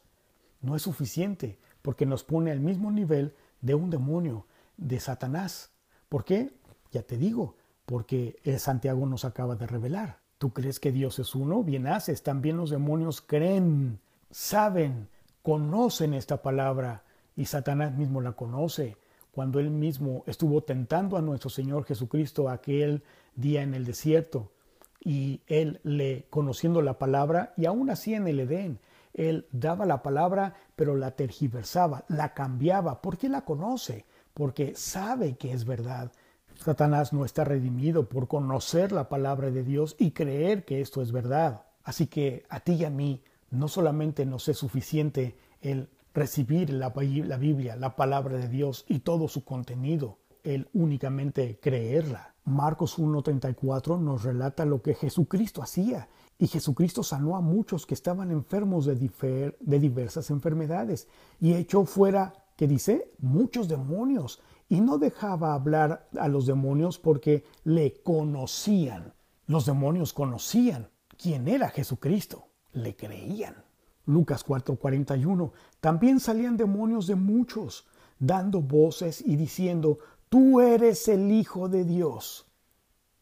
no 0.61 0.75
es 0.75 0.83
suficiente, 0.83 1.59
porque 1.81 2.05
nos 2.05 2.23
pone 2.23 2.51
al 2.51 2.61
mismo 2.61 2.89
nivel 2.91 3.33
de 3.61 3.75
un 3.75 3.89
demonio, 3.89 4.45
de 4.77 4.99
Satanás. 4.99 5.71
¿Por 6.09 6.23
qué? 6.23 6.53
Ya 6.91 7.03
te 7.03 7.17
digo, 7.17 7.55
porque 7.85 8.39
el 8.43 8.59
Santiago 8.59 9.05
nos 9.05 9.25
acaba 9.25 9.55
de 9.55 9.67
revelar. 9.67 10.19
¿Tú 10.37 10.51
crees 10.51 10.79
que 10.79 10.91
Dios 10.91 11.19
es 11.19 11.35
uno? 11.35 11.63
Bien 11.63 11.87
haces. 11.87 12.23
También 12.23 12.57
los 12.57 12.69
demonios 12.69 13.21
creen, 13.21 13.99
saben, 14.31 15.09
conocen 15.41 16.13
esta 16.13 16.41
palabra 16.41 17.03
y 17.35 17.45
Satanás 17.45 17.93
mismo 17.93 18.21
la 18.21 18.33
conoce. 18.33 18.97
Cuando 19.33 19.59
él 19.59 19.71
mismo 19.71 20.23
estuvo 20.27 20.61
tentando 20.61 21.17
a 21.17 21.21
nuestro 21.21 21.49
Señor 21.49 21.85
Jesucristo 21.85 22.49
aquel 22.49 23.01
día 23.35 23.63
en 23.63 23.73
el 23.73 23.83
desierto 23.83 24.51
y 24.99 25.41
él 25.47 25.79
le 25.83 26.27
conociendo 26.29 26.83
la 26.83 26.99
palabra 26.99 27.51
y 27.57 27.65
aún 27.65 27.89
así 27.89 28.13
en 28.13 28.27
el 28.27 28.41
Edén, 28.41 28.79
él 29.11 29.47
daba 29.51 29.87
la 29.87 30.03
palabra 30.03 30.53
pero 30.75 30.95
la 30.95 31.15
tergiversaba, 31.15 32.05
la 32.09 32.35
cambiaba, 32.35 33.01
porque 33.01 33.27
la 33.27 33.41
conoce, 33.41 34.05
porque 34.35 34.75
sabe 34.75 35.35
que 35.35 35.51
es 35.51 35.65
verdad. 35.65 36.11
Satanás 36.55 37.11
no 37.11 37.25
está 37.25 37.43
redimido 37.43 38.07
por 38.07 38.27
conocer 38.27 38.91
la 38.91 39.09
palabra 39.09 39.49
de 39.49 39.63
Dios 39.63 39.95
y 39.97 40.11
creer 40.11 40.63
que 40.63 40.79
esto 40.79 41.01
es 41.01 41.11
verdad. 41.11 41.63
Así 41.83 42.05
que 42.05 42.45
a 42.49 42.59
ti 42.59 42.73
y 42.73 42.85
a 42.85 42.91
mí 42.91 43.23
no 43.49 43.67
solamente 43.67 44.27
nos 44.27 44.47
es 44.47 44.59
suficiente 44.59 45.35
el 45.59 45.89
recibir 46.13 46.69
la, 46.71 46.89
Biblia, 46.89 47.75
la 47.75 47.95
palabra 47.95 48.37
de 48.37 48.47
Dios 48.47 48.85
y 48.87 48.99
todo 48.99 49.27
su 49.27 49.43
contenido, 49.43 50.19
el 50.43 50.69
únicamente 50.73 51.59
creerla. 51.61 52.35
Marcos 52.45 52.99
1.34 52.99 53.99
nos 53.99 54.23
relata 54.23 54.65
lo 54.65 54.81
que 54.81 54.95
Jesucristo 54.95 55.63
hacía 55.63 56.09
y 56.37 56.47
Jesucristo 56.47 57.03
sanó 57.03 57.37
a 57.37 57.41
muchos 57.41 57.85
que 57.85 57.93
estaban 57.93 58.31
enfermos 58.31 58.85
de, 58.85 59.55
de 59.59 59.79
diversas 59.79 60.29
enfermedades 60.29 61.07
y 61.39 61.53
echó 61.53 61.85
fuera, 61.85 62.33
que 62.57 62.67
dice, 62.67 63.11
muchos 63.19 63.67
demonios 63.67 64.41
y 64.67 64.81
no 64.81 64.97
dejaba 64.97 65.53
hablar 65.53 66.09
a 66.19 66.27
los 66.27 66.45
demonios 66.45 66.99
porque 66.99 67.45
le 67.63 68.01
conocían. 68.03 69.13
Los 69.47 69.65
demonios 69.65 70.13
conocían 70.13 70.89
quién 71.17 71.47
era 71.47 71.69
Jesucristo, 71.69 72.49
le 72.73 72.95
creían. 72.95 73.62
Lucas 74.05 74.43
4:41. 74.45 75.51
También 75.79 76.19
salían 76.19 76.57
demonios 76.57 77.07
de 77.07 77.15
muchos, 77.15 77.85
dando 78.19 78.61
voces 78.61 79.21
y 79.25 79.35
diciendo, 79.35 79.99
tú 80.29 80.61
eres 80.61 81.07
el 81.07 81.31
Hijo 81.31 81.69
de 81.69 81.83
Dios. 81.83 82.45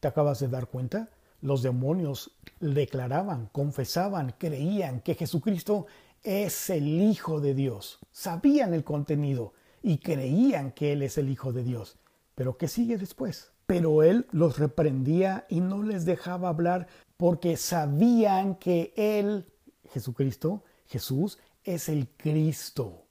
¿Te 0.00 0.08
acabas 0.08 0.40
de 0.40 0.48
dar 0.48 0.68
cuenta? 0.68 1.10
Los 1.40 1.62
demonios 1.62 2.36
declaraban, 2.60 3.48
confesaban, 3.52 4.34
creían 4.38 5.00
que 5.00 5.14
Jesucristo 5.14 5.86
es 6.22 6.70
el 6.70 6.86
Hijo 6.86 7.40
de 7.40 7.54
Dios. 7.54 7.98
Sabían 8.10 8.74
el 8.74 8.84
contenido 8.84 9.52
y 9.82 9.98
creían 9.98 10.72
que 10.72 10.92
Él 10.92 11.02
es 11.02 11.18
el 11.18 11.28
Hijo 11.28 11.52
de 11.52 11.64
Dios. 11.64 11.98
Pero 12.34 12.56
¿qué 12.56 12.68
sigue 12.68 12.96
después? 12.96 13.52
Pero 13.66 14.02
Él 14.02 14.26
los 14.30 14.58
reprendía 14.58 15.46
y 15.48 15.60
no 15.60 15.82
les 15.82 16.04
dejaba 16.04 16.48
hablar 16.48 16.86
porque 17.16 17.56
sabían 17.56 18.56
que 18.56 18.92
Él, 18.96 19.46
Jesucristo, 19.90 20.64
Jesús, 20.92 21.38
es 21.64 21.88
el 21.88 22.08
Cristo. 22.16 23.06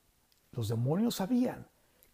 Los 0.51 0.69
demonios 0.69 1.15
sabían, 1.15 1.67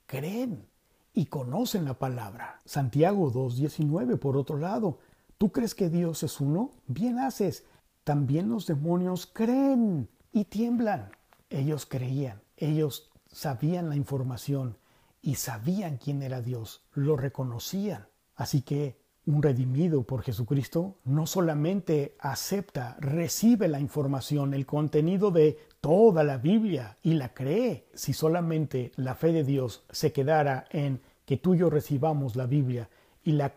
creen 0.06 0.66
y 1.14 1.26
conocen 1.26 1.84
la 1.84 2.00
palabra. 2.00 2.62
Santiago 2.64 3.32
2.19, 3.34 4.18
por 4.18 4.38
otro 4.38 4.58
lado, 4.58 5.00
¿tú 5.38 5.52
crees 5.52 5.76
que 5.76 5.90
Dios 5.90 6.24
es 6.24 6.40
uno? 6.40 6.72
Bien 6.88 7.20
haces. 7.20 7.66
También 8.06 8.48
los 8.48 8.66
demonios 8.66 9.26
creen 9.26 10.10
y 10.32 10.46
tiemblan. 10.46 11.12
Ellos 11.50 11.86
creían, 11.86 12.42
ellos 12.56 13.12
sabían 13.30 13.90
la 13.90 13.96
información 13.96 14.78
y 15.22 15.36
sabían 15.36 15.98
quién 15.98 16.24
era 16.24 16.42
Dios, 16.42 16.86
lo 16.94 17.18
reconocían. 17.18 18.08
Así 18.36 18.62
que 18.62 19.02
un 19.28 19.44
redimido 19.44 20.04
por 20.04 20.24
Jesucristo 20.24 20.96
no 21.04 21.28
solamente 21.28 22.16
acepta, 22.20 22.98
recibe 23.00 23.68
la 23.68 23.80
información, 23.80 24.54
el 24.54 24.66
contenido 24.66 25.32
de 25.32 25.60
toda 25.82 26.24
la 26.24 26.38
Biblia 26.38 26.98
y 27.04 27.14
la 27.14 27.34
cree. 27.34 27.88
Si 27.94 28.14
solamente 28.14 28.94
la 28.96 29.16
fe 29.16 29.34
de 29.34 29.44
Dios 29.44 29.84
se 29.92 30.14
quedara 30.14 30.66
en 30.72 31.02
que 31.26 31.36
tú 31.36 31.56
y 31.56 31.60
yo 31.60 31.70
recibamos 31.70 32.38
la 32.38 32.46
Biblia 32.46 32.90
y 33.22 33.34
la, 33.34 33.54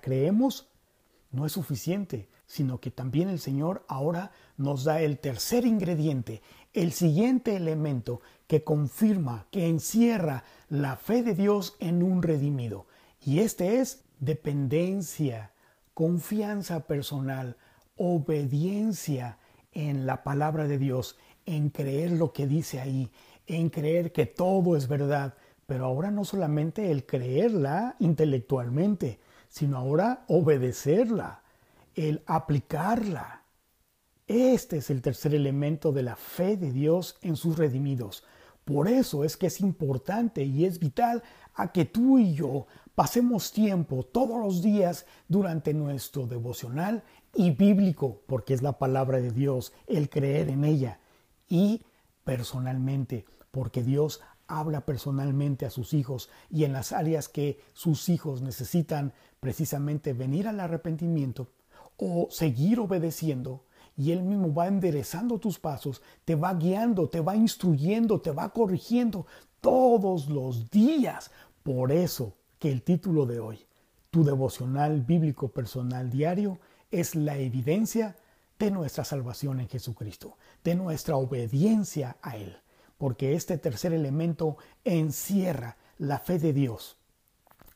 creemos, 0.00 0.68
no 1.30 1.46
es 1.46 1.52
suficiente, 1.52 2.28
sino 2.46 2.78
que 2.78 2.90
también 2.90 3.30
el 3.30 3.38
Señor 3.38 3.82
ahora 3.88 4.32
nos 4.58 4.84
da 4.84 5.00
el 5.00 5.18
tercer 5.18 5.64
ingrediente, 5.64 6.42
el 6.74 6.92
siguiente 6.92 7.56
elemento 7.56 8.20
que 8.46 8.62
confirma, 8.62 9.46
que 9.50 9.66
encierra 9.66 10.44
la 10.68 10.96
fe 10.96 11.22
de 11.22 11.34
Dios 11.34 11.74
en 11.80 12.02
un 12.02 12.22
redimido. 12.22 12.86
Y 13.24 13.38
este 13.38 13.80
es 13.80 14.04
dependencia, 14.22 15.50
confianza 15.94 16.86
personal, 16.86 17.56
obediencia 17.96 19.38
en 19.72 20.06
la 20.06 20.22
palabra 20.22 20.68
de 20.68 20.78
Dios, 20.78 21.18
en 21.44 21.70
creer 21.70 22.12
lo 22.12 22.32
que 22.32 22.46
dice 22.46 22.80
ahí, 22.80 23.10
en 23.48 23.68
creer 23.68 24.12
que 24.12 24.26
todo 24.26 24.76
es 24.76 24.86
verdad, 24.86 25.34
pero 25.66 25.86
ahora 25.86 26.12
no 26.12 26.24
solamente 26.24 26.92
el 26.92 27.04
creerla 27.04 27.96
intelectualmente, 27.98 29.18
sino 29.48 29.76
ahora 29.76 30.24
obedecerla, 30.28 31.42
el 31.96 32.22
aplicarla. 32.26 33.42
Este 34.28 34.76
es 34.76 34.90
el 34.90 35.02
tercer 35.02 35.34
elemento 35.34 35.90
de 35.90 36.04
la 36.04 36.14
fe 36.14 36.56
de 36.56 36.70
Dios 36.70 37.18
en 37.22 37.34
sus 37.34 37.58
redimidos. 37.58 38.22
Por 38.64 38.86
eso 38.86 39.24
es 39.24 39.36
que 39.36 39.48
es 39.48 39.60
importante 39.60 40.44
y 40.44 40.64
es 40.64 40.78
vital 40.78 41.24
a 41.54 41.72
que 41.72 41.84
tú 41.84 42.18
y 42.18 42.34
yo 42.34 42.66
pasemos 42.94 43.52
tiempo 43.52 44.04
todos 44.04 44.38
los 44.38 44.62
días 44.62 45.06
durante 45.28 45.74
nuestro 45.74 46.26
devocional 46.26 47.02
y 47.34 47.50
bíblico, 47.50 48.22
porque 48.26 48.54
es 48.54 48.62
la 48.62 48.78
palabra 48.78 49.20
de 49.20 49.30
Dios, 49.30 49.72
el 49.86 50.10
creer 50.10 50.50
en 50.50 50.64
ella, 50.64 51.00
y 51.48 51.82
personalmente, 52.24 53.24
porque 53.50 53.82
Dios 53.82 54.20
habla 54.46 54.82
personalmente 54.82 55.64
a 55.64 55.70
sus 55.70 55.94
hijos 55.94 56.28
y 56.50 56.64
en 56.64 56.72
las 56.72 56.92
áreas 56.92 57.28
que 57.28 57.60
sus 57.72 58.08
hijos 58.08 58.42
necesitan 58.42 59.12
precisamente 59.40 60.12
venir 60.12 60.46
al 60.46 60.60
arrepentimiento 60.60 61.48
o 61.96 62.28
seguir 62.30 62.80
obedeciendo, 62.80 63.64
y 63.96 64.12
Él 64.12 64.22
mismo 64.22 64.54
va 64.54 64.68
enderezando 64.68 65.38
tus 65.38 65.58
pasos, 65.58 66.02
te 66.24 66.34
va 66.34 66.54
guiando, 66.54 67.08
te 67.08 67.20
va 67.20 67.36
instruyendo, 67.36 68.20
te 68.20 68.30
va 68.30 68.48
corrigiendo 68.50 69.26
todos 69.60 70.28
los 70.28 70.70
días. 70.70 71.30
Por 71.62 71.92
eso 71.92 72.34
que 72.62 72.70
el 72.70 72.84
título 72.84 73.26
de 73.26 73.40
hoy, 73.40 73.66
tu 74.12 74.22
devocional 74.22 75.00
bíblico 75.00 75.48
personal 75.48 76.10
diario, 76.10 76.60
es 76.92 77.16
la 77.16 77.36
evidencia 77.36 78.14
de 78.56 78.70
nuestra 78.70 79.02
salvación 79.02 79.58
en 79.58 79.68
Jesucristo, 79.68 80.38
de 80.62 80.76
nuestra 80.76 81.16
obediencia 81.16 82.18
a 82.22 82.36
Él, 82.36 82.56
porque 82.98 83.34
este 83.34 83.58
tercer 83.58 83.92
elemento 83.92 84.58
encierra 84.84 85.76
la 85.98 86.20
fe 86.20 86.38
de 86.38 86.52
Dios, 86.52 86.98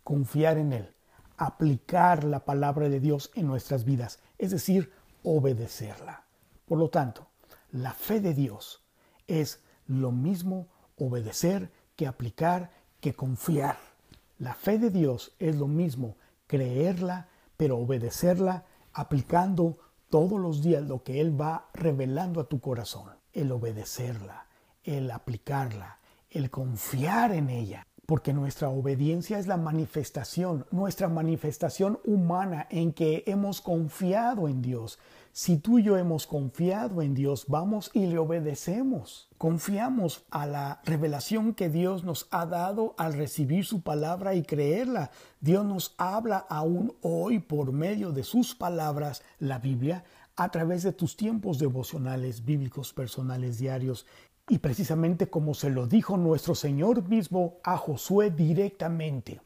confiar 0.05 0.57
en 0.57 0.73
Él, 0.73 0.95
aplicar 1.37 2.23
la 2.23 2.45
palabra 2.45 2.89
de 2.89 3.01
Dios 3.01 3.33
en 3.35 3.49
nuestras 3.49 3.85
vidas, 3.85 4.21
es 4.39 4.53
decir, 4.53 4.93
obedecerla. 5.25 6.27
Por 6.65 6.79
lo 6.79 6.91
tanto, 6.91 7.27
la 7.73 7.93
fe 7.93 8.21
de 8.21 8.35
Dios 8.35 8.85
es 9.27 9.65
lo 9.89 10.13
mismo 10.13 10.69
obedecer 10.97 11.73
que 11.97 12.07
aplicar, 12.07 12.71
que 13.01 13.15
confiar. 13.15 13.96
La 14.39 14.55
fe 14.55 14.79
de 14.79 14.91
Dios 14.91 15.35
es 15.39 15.57
lo 15.57 15.67
mismo 15.67 16.17
creerla, 16.47 17.29
pero 17.57 17.79
obedecerla 17.79 18.65
aplicando 18.93 19.79
todos 20.11 20.41
los 20.41 20.63
días 20.63 20.83
lo 20.85 21.03
que 21.03 21.21
Él 21.21 21.39
va 21.39 21.69
revelando 21.73 22.41
a 22.41 22.49
tu 22.49 22.61
corazón. 22.61 23.11
El 23.33 23.51
obedecerla, 23.53 24.47
el 24.85 25.11
aplicarla, 25.11 25.99
el 26.31 26.51
confiar 26.51 27.33
en 27.33 27.51
ella. 27.51 27.87
Porque 28.07 28.33
nuestra 28.33 28.69
obediencia 28.69 29.39
es 29.39 29.47
la 29.47 29.57
manifestación, 29.57 30.65
nuestra 30.71 31.09
manifestación 31.09 31.99
humana 32.05 32.67
en 32.71 32.93
que 32.93 33.25
hemos 33.27 33.61
confiado 33.61 34.49
en 34.49 34.63
Dios. 34.63 34.99
Si 35.33 35.59
tú 35.59 35.79
y 35.79 35.83
yo 35.83 35.99
hemos 35.99 36.27
confiado 36.27 37.03
en 37.03 37.15
Dios, 37.15 37.45
vamos 37.47 37.91
y 37.93 38.07
le 38.07 38.17
obedecemos. 38.17 39.29
Confiamos 39.37 40.25
a 40.31 40.47
la 40.47 40.81
revelación 40.85 41.53
que 41.53 41.69
Dios 41.69 42.05
nos 42.05 42.27
ha 42.31 42.47
dado 42.47 42.95
al 42.97 43.13
recibir 43.13 43.67
su 43.67 43.83
palabra 43.83 44.35
y 44.35 44.45
creerla. 44.45 45.11
Dios 45.43 45.67
nos 45.67 45.95
habla 45.99 46.39
aún 46.49 46.95
hoy 47.03 47.39
por 47.39 47.73
medio 47.73 48.13
de 48.13 48.23
sus 48.23 48.55
palabras, 48.55 49.23
la 49.39 49.59
Biblia, 49.59 50.05
a 50.37 50.51
través 50.51 50.83
de 50.85 50.93
tus 50.95 51.19
tiempos 51.19 51.59
devocionales 51.59 52.45
bíblicos 52.45 52.95
personales 52.95 53.59
diarios. 53.59 54.07
Y 54.49 54.59
precisamente 54.59 55.29
como 55.29 55.55
se 55.55 55.71
lo 55.71 55.87
dijo 55.87 56.17
nuestro 56.17 56.55
Señor 56.55 57.09
mismo 57.09 57.59
a 57.65 57.77
Josué 57.77 58.31
directamente. 58.31 59.41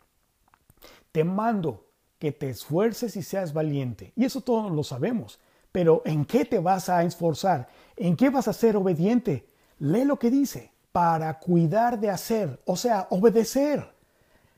Te 1.12 1.24
mando 1.24 1.86
que 2.18 2.32
te 2.32 2.50
esfuerces 2.50 3.16
y 3.16 3.22
seas 3.22 3.52
valiente. 3.52 4.12
Y 4.14 4.26
eso 4.26 4.42
todos 4.42 4.70
lo 4.70 4.84
sabemos. 4.84 5.40
Pero 5.72 6.02
¿en 6.04 6.24
qué 6.24 6.44
te 6.44 6.58
vas 6.58 6.88
a 6.88 7.02
esforzar? 7.02 7.68
¿En 7.96 8.16
qué 8.16 8.28
vas 8.28 8.46
a 8.46 8.52
ser 8.52 8.76
obediente? 8.76 9.48
Lee 9.78 10.04
lo 10.04 10.18
que 10.18 10.30
dice. 10.30 10.72
Para 10.92 11.38
cuidar 11.38 12.00
de 12.00 12.10
hacer, 12.10 12.60
o 12.64 12.74
sea, 12.76 13.06
obedecer, 13.10 13.94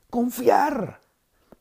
confiar. 0.08 1.01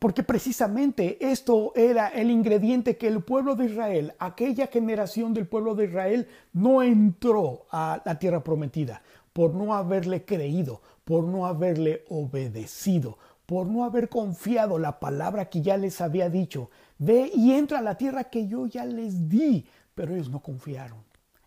Porque 0.02 0.24
precisamente 0.24 1.16
esto 1.30 1.72
era 1.76 2.08
el 2.08 2.28
ingrediente 2.32 2.96
que 2.96 3.06
el 3.06 3.22
pueblo 3.22 3.54
de 3.54 3.66
Israel, 3.66 4.14
aquella 4.18 4.66
generación 4.66 5.32
del 5.32 5.46
pueblo 5.46 5.76
de 5.76 5.84
Israel, 5.84 6.26
no 6.52 6.82
entró 6.82 7.66
a 7.70 8.02
la 8.04 8.18
tierra 8.18 8.42
prometida 8.42 9.00
por 9.32 9.54
no 9.54 9.76
haberle 9.76 10.24
creído, 10.24 10.82
por 11.04 11.22
no 11.22 11.46
haberle 11.46 12.04
obedecido, 12.08 13.16
por 13.46 13.68
no 13.68 13.84
haber 13.84 14.08
confiado 14.08 14.76
la 14.76 14.98
palabra 14.98 15.48
que 15.48 15.62
ya 15.62 15.76
les 15.76 16.00
había 16.00 16.28
dicho. 16.28 16.68
Ve 16.98 17.30
y 17.32 17.52
entra 17.52 17.78
a 17.78 17.82
la 17.82 17.96
tierra 17.96 18.24
que 18.24 18.48
yo 18.48 18.66
ya 18.66 18.84
les 18.84 19.28
di. 19.28 19.68
Pero 19.94 20.14
ellos 20.14 20.30
no 20.30 20.42
confiaron, 20.42 20.98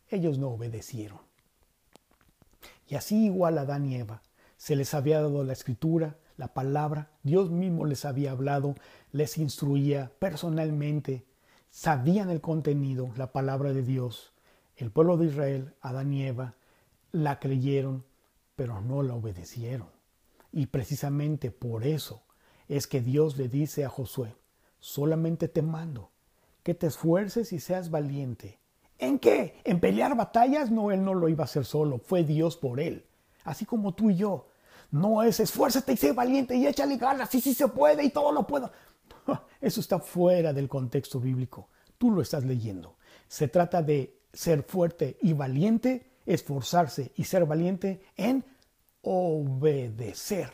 ellos 0.07 0.37
no 0.37 0.51
obedecieron. 0.51 1.19
Y 2.87 2.95
así 2.95 3.25
igual 3.25 3.57
a 3.57 3.63
Adán 3.63 3.85
y 3.85 3.95
Eva, 3.95 4.21
se 4.55 4.77
les 4.77 4.93
había 4.93 5.19
dado 5.21 5.43
la 5.43 5.51
escritura, 5.51 6.15
la 6.37 6.53
palabra, 6.53 7.11
Dios 7.23 7.49
mismo 7.49 7.85
les 7.85 8.05
había 8.05 8.31
hablado, 8.31 8.75
les 9.11 9.37
instruía 9.37 10.11
personalmente, 10.19 11.25
sabían 11.69 12.29
el 12.29 12.41
contenido, 12.41 13.11
la 13.17 13.31
palabra 13.31 13.73
de 13.73 13.83
Dios. 13.83 14.33
El 14.75 14.91
pueblo 14.91 15.17
de 15.17 15.27
Israel, 15.27 15.73
Adán 15.81 16.11
y 16.13 16.25
Eva, 16.25 16.55
la 17.11 17.39
creyeron, 17.39 18.03
pero 18.55 18.81
no 18.81 19.03
la 19.03 19.13
obedecieron. 19.13 19.87
Y 20.51 20.67
precisamente 20.67 21.51
por 21.51 21.85
eso 21.85 22.23
es 22.67 22.87
que 22.87 23.01
Dios 23.01 23.37
le 23.37 23.47
dice 23.47 23.85
a 23.85 23.89
Josué, 23.89 24.35
solamente 24.79 25.47
te 25.47 25.61
mando 25.61 26.11
que 26.63 26.73
te 26.73 26.87
esfuerces 26.87 27.53
y 27.53 27.59
seas 27.59 27.91
valiente. 27.91 28.59
¿En 28.97 29.19
qué? 29.19 29.61
¿En 29.63 29.79
pelear 29.79 30.17
batallas? 30.17 30.71
No, 30.71 30.91
él 30.91 31.03
no 31.03 31.13
lo 31.13 31.29
iba 31.29 31.43
a 31.43 31.45
hacer 31.45 31.63
solo, 31.63 31.99
fue 31.99 32.23
Dios 32.23 32.57
por 32.57 32.79
él. 32.79 33.05
Así 33.43 33.65
como 33.65 33.93
tú 33.93 34.09
y 34.09 34.15
yo. 34.15 34.47
No 34.91 35.23
es 35.23 35.39
esfuérzate 35.39 35.93
y 35.93 35.97
sé 35.97 36.11
valiente 36.11 36.55
y 36.55 36.67
échale 36.67 36.97
ganas 36.97 37.33
y 37.35 37.41
sí 37.41 37.53
se 37.53 37.67
puede 37.67 38.03
y 38.03 38.09
todo 38.09 38.31
lo 38.31 38.45
puedo. 38.45 38.71
Eso 39.61 39.79
está 39.79 39.99
fuera 39.99 40.53
del 40.53 40.67
contexto 40.67 41.19
bíblico. 41.19 41.69
Tú 41.97 42.11
lo 42.11 42.21
estás 42.21 42.43
leyendo. 42.43 42.97
Se 43.27 43.47
trata 43.47 43.81
de 43.81 44.19
ser 44.33 44.63
fuerte 44.63 45.17
y 45.21 45.33
valiente, 45.33 46.11
esforzarse 46.25 47.11
y 47.15 47.23
ser 47.23 47.45
valiente 47.45 48.01
en 48.17 48.45
obedecer, 49.01 50.51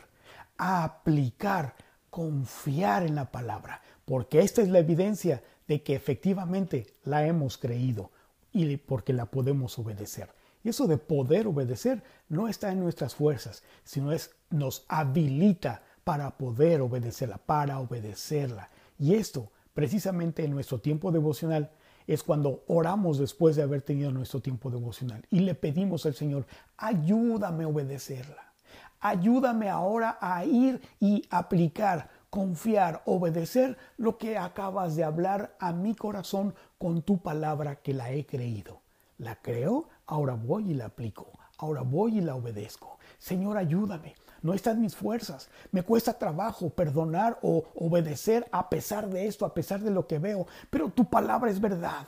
aplicar, 0.56 1.74
confiar 2.10 3.02
en 3.02 3.14
la 3.14 3.30
palabra, 3.30 3.82
porque 4.04 4.40
esta 4.40 4.62
es 4.62 4.68
la 4.68 4.78
evidencia 4.78 5.42
de 5.66 5.82
que 5.82 5.94
efectivamente 5.94 6.86
la 7.04 7.26
hemos 7.26 7.58
creído 7.58 8.10
y 8.52 8.76
porque 8.76 9.12
la 9.12 9.26
podemos 9.26 9.78
obedecer. 9.78 10.30
Y 10.64 10.68
eso 10.68 10.86
de 10.86 10.98
poder 10.98 11.46
obedecer 11.46 12.02
no 12.28 12.48
está 12.48 12.70
en 12.70 12.80
nuestras 12.80 13.14
fuerzas, 13.14 13.62
sino 13.84 14.12
es 14.12 14.30
nos 14.50 14.84
habilita 14.88 15.82
para 16.04 16.36
poder 16.36 16.80
obedecerla, 16.80 17.38
para 17.38 17.78
obedecerla. 17.80 18.68
Y 18.98 19.14
esto, 19.14 19.50
precisamente 19.74 20.44
en 20.44 20.52
nuestro 20.52 20.80
tiempo 20.80 21.10
devocional, 21.10 21.70
es 22.06 22.22
cuando 22.22 22.64
oramos 22.66 23.18
después 23.18 23.56
de 23.56 23.62
haber 23.62 23.82
tenido 23.82 24.10
nuestro 24.10 24.40
tiempo 24.40 24.70
devocional 24.70 25.24
y 25.30 25.40
le 25.40 25.54
pedimos 25.54 26.04
al 26.06 26.14
Señor, 26.14 26.46
ayúdame 26.76 27.64
a 27.64 27.68
obedecerla. 27.68 28.52
Ayúdame 29.00 29.68
ahora 29.68 30.16
a 30.20 30.44
ir 30.44 30.80
y 31.00 31.24
aplicar, 31.28 32.08
confiar, 32.30 33.02
obedecer 33.04 33.76
lo 33.96 34.16
que 34.16 34.38
acabas 34.38 34.94
de 34.94 35.02
hablar 35.02 35.56
a 35.58 35.72
mi 35.72 35.96
corazón 35.96 36.54
con 36.78 37.02
tu 37.02 37.18
palabra 37.18 37.76
que 37.76 37.94
la 37.94 38.12
he 38.12 38.24
creído. 38.24 38.80
La 39.18 39.34
creo, 39.36 39.88
ahora 40.06 40.34
voy 40.34 40.70
y 40.70 40.74
la 40.74 40.86
aplico, 40.86 41.38
ahora 41.58 41.82
voy 41.82 42.18
y 42.18 42.20
la 42.20 42.34
obedezco. 42.34 42.98
Señor, 43.18 43.56
ayúdame. 43.56 44.14
No 44.42 44.54
están 44.54 44.80
mis 44.80 44.96
fuerzas. 44.96 45.48
Me 45.70 45.84
cuesta 45.84 46.18
trabajo 46.18 46.70
perdonar 46.70 47.38
o 47.42 47.64
obedecer 47.76 48.48
a 48.50 48.68
pesar 48.68 49.08
de 49.08 49.28
esto, 49.28 49.46
a 49.46 49.54
pesar 49.54 49.80
de 49.80 49.92
lo 49.92 50.08
que 50.08 50.18
veo. 50.18 50.48
Pero 50.70 50.90
tu 50.90 51.08
palabra 51.08 51.50
es 51.50 51.60
verdad. 51.60 52.06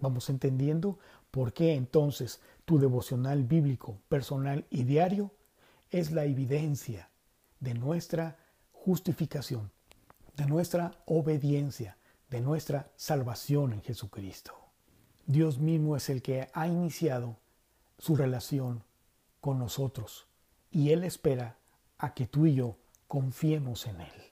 Vamos 0.00 0.30
entendiendo 0.30 0.98
por 1.32 1.52
qué 1.52 1.74
entonces 1.74 2.40
tu 2.64 2.78
devocional 2.78 3.42
bíblico, 3.42 3.98
personal 4.08 4.66
y 4.70 4.84
diario 4.84 5.32
es 5.90 6.12
la 6.12 6.24
evidencia 6.24 7.10
de 7.58 7.74
nuestra 7.74 8.36
justificación, 8.70 9.72
de 10.36 10.46
nuestra 10.46 10.92
obediencia, 11.06 11.96
de 12.30 12.40
nuestra 12.40 12.90
salvación 12.94 13.72
en 13.72 13.82
Jesucristo. 13.82 14.67
Dios 15.28 15.58
mismo 15.58 15.94
es 15.94 16.08
el 16.08 16.22
que 16.22 16.48
ha 16.54 16.68
iniciado 16.68 17.36
su 17.98 18.16
relación 18.16 18.82
con 19.42 19.58
nosotros 19.58 20.26
y 20.70 20.88
Él 20.92 21.04
espera 21.04 21.58
a 21.98 22.14
que 22.14 22.26
tú 22.26 22.46
y 22.46 22.54
yo 22.54 22.78
confiemos 23.08 23.86
en 23.86 24.00
Él, 24.00 24.22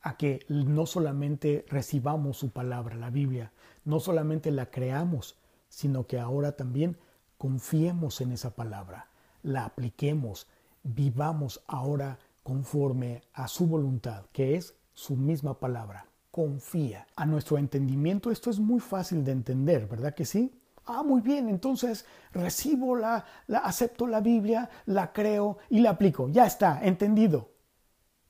a 0.00 0.16
que 0.16 0.44
no 0.48 0.86
solamente 0.86 1.64
recibamos 1.68 2.38
su 2.38 2.50
palabra, 2.50 2.96
la 2.96 3.10
Biblia, 3.10 3.52
no 3.84 4.00
solamente 4.00 4.50
la 4.50 4.68
creamos, 4.68 5.38
sino 5.68 6.08
que 6.08 6.18
ahora 6.18 6.56
también 6.56 6.98
confiemos 7.38 8.20
en 8.20 8.32
esa 8.32 8.56
palabra, 8.56 9.10
la 9.44 9.64
apliquemos, 9.64 10.48
vivamos 10.82 11.62
ahora 11.68 12.18
conforme 12.42 13.22
a 13.32 13.46
su 13.46 13.68
voluntad, 13.68 14.24
que 14.32 14.56
es 14.56 14.74
su 14.92 15.14
misma 15.14 15.60
palabra. 15.60 16.08
Confía. 16.32 17.06
A 17.14 17.26
nuestro 17.26 17.58
entendimiento 17.58 18.30
esto 18.30 18.50
es 18.50 18.58
muy 18.58 18.80
fácil 18.80 19.22
de 19.22 19.32
entender, 19.32 19.86
¿verdad 19.86 20.14
que 20.14 20.24
sí? 20.24 20.50
Ah, 20.86 21.02
muy 21.02 21.20
bien, 21.20 21.50
entonces 21.50 22.06
recibo 22.32 22.96
la, 22.96 23.24
la, 23.46 23.58
acepto 23.58 24.06
la 24.06 24.20
Biblia, 24.20 24.70
la 24.86 25.12
creo 25.12 25.58
y 25.68 25.80
la 25.80 25.90
aplico. 25.90 26.30
Ya 26.30 26.46
está, 26.46 26.80
entendido. 26.82 27.50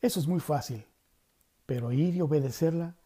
Eso 0.01 0.19
es 0.19 0.27
muy 0.27 0.41
fácil. 0.41 0.85
Pero 1.65 1.93
ir 1.93 2.17
y 2.17 2.21
obedecerla, 2.21 2.97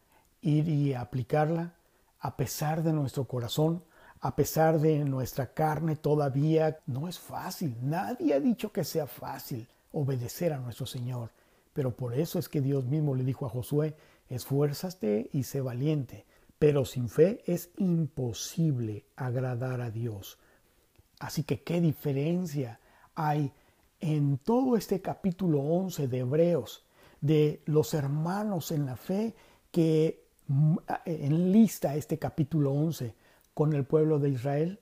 ir 0.41 0.67
y 0.67 0.95
aplicarla, 0.95 1.75
a 2.19 2.35
pesar 2.35 2.81
de 2.81 2.91
nuestro 2.91 3.25
corazón, 3.25 3.83
a 4.19 4.35
pesar 4.35 4.79
de 4.79 5.05
nuestra 5.05 5.53
carne 5.53 5.95
todavía, 5.95 6.79
no 6.87 7.07
es 7.07 7.19
fácil. 7.19 7.77
Nadie 7.83 8.33
ha 8.33 8.39
dicho 8.39 8.71
que 8.71 8.83
sea 8.83 9.05
fácil 9.05 9.67
obedecer 9.91 10.53
a 10.53 10.57
nuestro 10.57 10.87
Señor. 10.87 11.29
Pero 11.73 11.95
por 11.95 12.15
eso 12.15 12.39
es 12.39 12.49
que 12.49 12.61
Dios 12.61 12.85
mismo 12.85 13.13
le 13.13 13.23
dijo 13.23 13.45
a 13.45 13.49
Josué, 13.49 13.95
esfuérzate 14.29 15.29
y 15.33 15.43
sé 15.43 15.61
valiente 15.61 16.25
pero 16.59 16.85
sin 16.85 17.09
fe 17.09 17.43
es 17.45 17.69
imposible 17.77 19.05
agradar 19.15 19.81
a 19.81 19.91
Dios. 19.91 20.37
Así 21.19 21.43
que 21.43 21.61
qué 21.61 21.81
diferencia 21.81 22.79
hay 23.15 23.51
en 23.99 24.37
todo 24.37 24.75
este 24.75 25.01
capítulo 25.01 25.59
11 25.59 26.07
de 26.07 26.19
Hebreos 26.19 26.83
de 27.21 27.61
los 27.65 27.93
hermanos 27.93 28.71
en 28.71 28.85
la 28.85 28.95
fe 28.95 29.35
que 29.71 30.27
mm, 30.47 30.77
enlista 31.05 31.95
este 31.95 32.19
capítulo 32.19 32.71
11 32.73 33.15
con 33.53 33.73
el 33.73 33.85
pueblo 33.85 34.19
de 34.19 34.29
Israel 34.29 34.79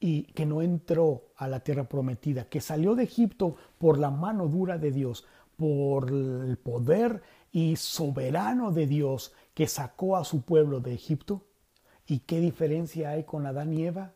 y 0.00 0.24
que 0.32 0.46
no 0.46 0.62
entró 0.62 1.26
a 1.36 1.46
la 1.46 1.60
tierra 1.60 1.84
prometida, 1.84 2.48
que 2.48 2.60
salió 2.60 2.94
de 2.94 3.04
Egipto 3.04 3.56
por 3.78 3.98
la 3.98 4.10
mano 4.10 4.48
dura 4.48 4.78
de 4.78 4.90
Dios, 4.90 5.26
por 5.56 6.10
el 6.10 6.56
poder 6.56 7.22
y 7.52 7.76
soberano 7.76 8.72
de 8.72 8.86
Dios 8.86 9.32
que 9.54 9.66
sacó 9.66 10.16
a 10.16 10.24
su 10.24 10.42
pueblo 10.42 10.80
de 10.80 10.94
Egipto. 10.94 11.46
¿Y 12.06 12.20
qué 12.20 12.40
diferencia 12.40 13.10
hay 13.10 13.24
con 13.24 13.46
Adán 13.46 13.72
y 13.72 13.84
Eva? 13.84 14.14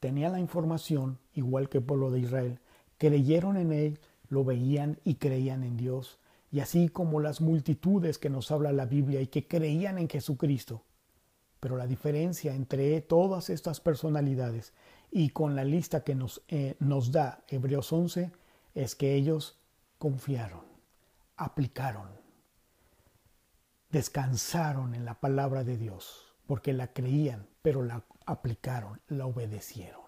Tenía 0.00 0.28
la 0.28 0.40
información, 0.40 1.18
igual 1.34 1.68
que 1.68 1.78
el 1.78 1.84
pueblo 1.84 2.10
de 2.10 2.20
Israel, 2.20 2.60
creyeron 2.98 3.56
en 3.56 3.72
él, 3.72 4.00
lo 4.28 4.44
veían 4.44 5.00
y 5.04 5.16
creían 5.16 5.64
en 5.64 5.76
Dios. 5.76 6.18
Y 6.50 6.60
así 6.60 6.88
como 6.88 7.20
las 7.20 7.40
multitudes 7.40 8.18
que 8.18 8.30
nos 8.30 8.50
habla 8.50 8.72
la 8.72 8.86
Biblia 8.86 9.20
y 9.20 9.26
que 9.26 9.46
creían 9.46 9.98
en 9.98 10.08
Jesucristo. 10.08 10.84
Pero 11.60 11.76
la 11.76 11.86
diferencia 11.86 12.54
entre 12.54 13.00
todas 13.00 13.50
estas 13.50 13.80
personalidades 13.80 14.72
y 15.10 15.30
con 15.30 15.56
la 15.56 15.64
lista 15.64 16.04
que 16.04 16.14
nos, 16.14 16.42
eh, 16.48 16.76
nos 16.78 17.10
da 17.10 17.44
Hebreos 17.48 17.92
11 17.92 18.30
es 18.74 18.94
que 18.94 19.14
ellos 19.14 19.58
confiaron, 19.98 20.62
aplicaron, 21.36 22.08
descansaron 23.90 24.94
en 24.94 25.04
la 25.04 25.20
palabra 25.20 25.64
de 25.64 25.76
Dios, 25.76 26.34
porque 26.46 26.72
la 26.72 26.92
creían, 26.92 27.46
pero 27.62 27.82
la 27.82 28.04
aplicaron, 28.26 29.00
la 29.08 29.26
obedecieron. 29.26 30.02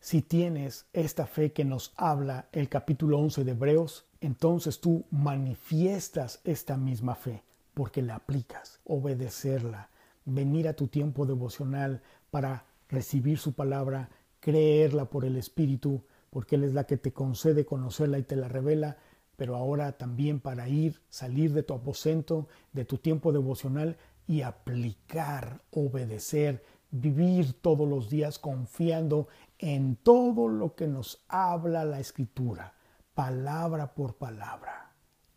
Si 0.00 0.22
tienes 0.22 0.86
esta 0.92 1.26
fe 1.26 1.52
que 1.52 1.64
nos 1.64 1.92
habla 1.96 2.48
el 2.52 2.68
capítulo 2.68 3.18
11 3.18 3.42
de 3.42 3.50
Hebreos, 3.50 4.06
entonces 4.20 4.80
tú 4.80 5.04
manifiestas 5.10 6.40
esta 6.44 6.76
misma 6.76 7.16
fe, 7.16 7.42
porque 7.74 8.02
la 8.02 8.16
aplicas, 8.16 8.80
obedecerla, 8.84 9.90
venir 10.24 10.68
a 10.68 10.74
tu 10.74 10.86
tiempo 10.86 11.26
devocional 11.26 12.02
para 12.30 12.64
recibir 12.88 13.38
su 13.38 13.54
palabra, 13.54 14.10
creerla 14.38 15.06
por 15.06 15.24
el 15.24 15.36
Espíritu, 15.36 16.04
porque 16.30 16.54
Él 16.54 16.64
es 16.64 16.74
la 16.74 16.84
que 16.84 16.96
te 16.96 17.12
concede 17.12 17.66
conocerla 17.66 18.18
y 18.18 18.22
te 18.22 18.36
la 18.36 18.48
revela, 18.48 18.98
pero 19.36 19.56
ahora 19.56 19.92
también 19.92 20.40
para 20.40 20.68
ir, 20.68 21.00
salir 21.08 21.52
de 21.52 21.62
tu 21.62 21.74
aposento, 21.74 22.48
de 22.72 22.84
tu 22.84 22.98
tiempo 22.98 23.32
devocional 23.32 23.96
y 24.26 24.42
aplicar, 24.42 25.62
obedecer, 25.70 26.64
vivir 26.90 27.60
todos 27.60 27.88
los 27.88 28.08
días 28.08 28.38
confiando 28.38 29.28
en 29.58 29.96
todo 29.96 30.48
lo 30.48 30.74
que 30.74 30.86
nos 30.86 31.24
habla 31.28 31.84
la 31.84 32.00
escritura, 32.00 32.74
palabra 33.14 33.94
por 33.94 34.16
palabra. 34.16 34.92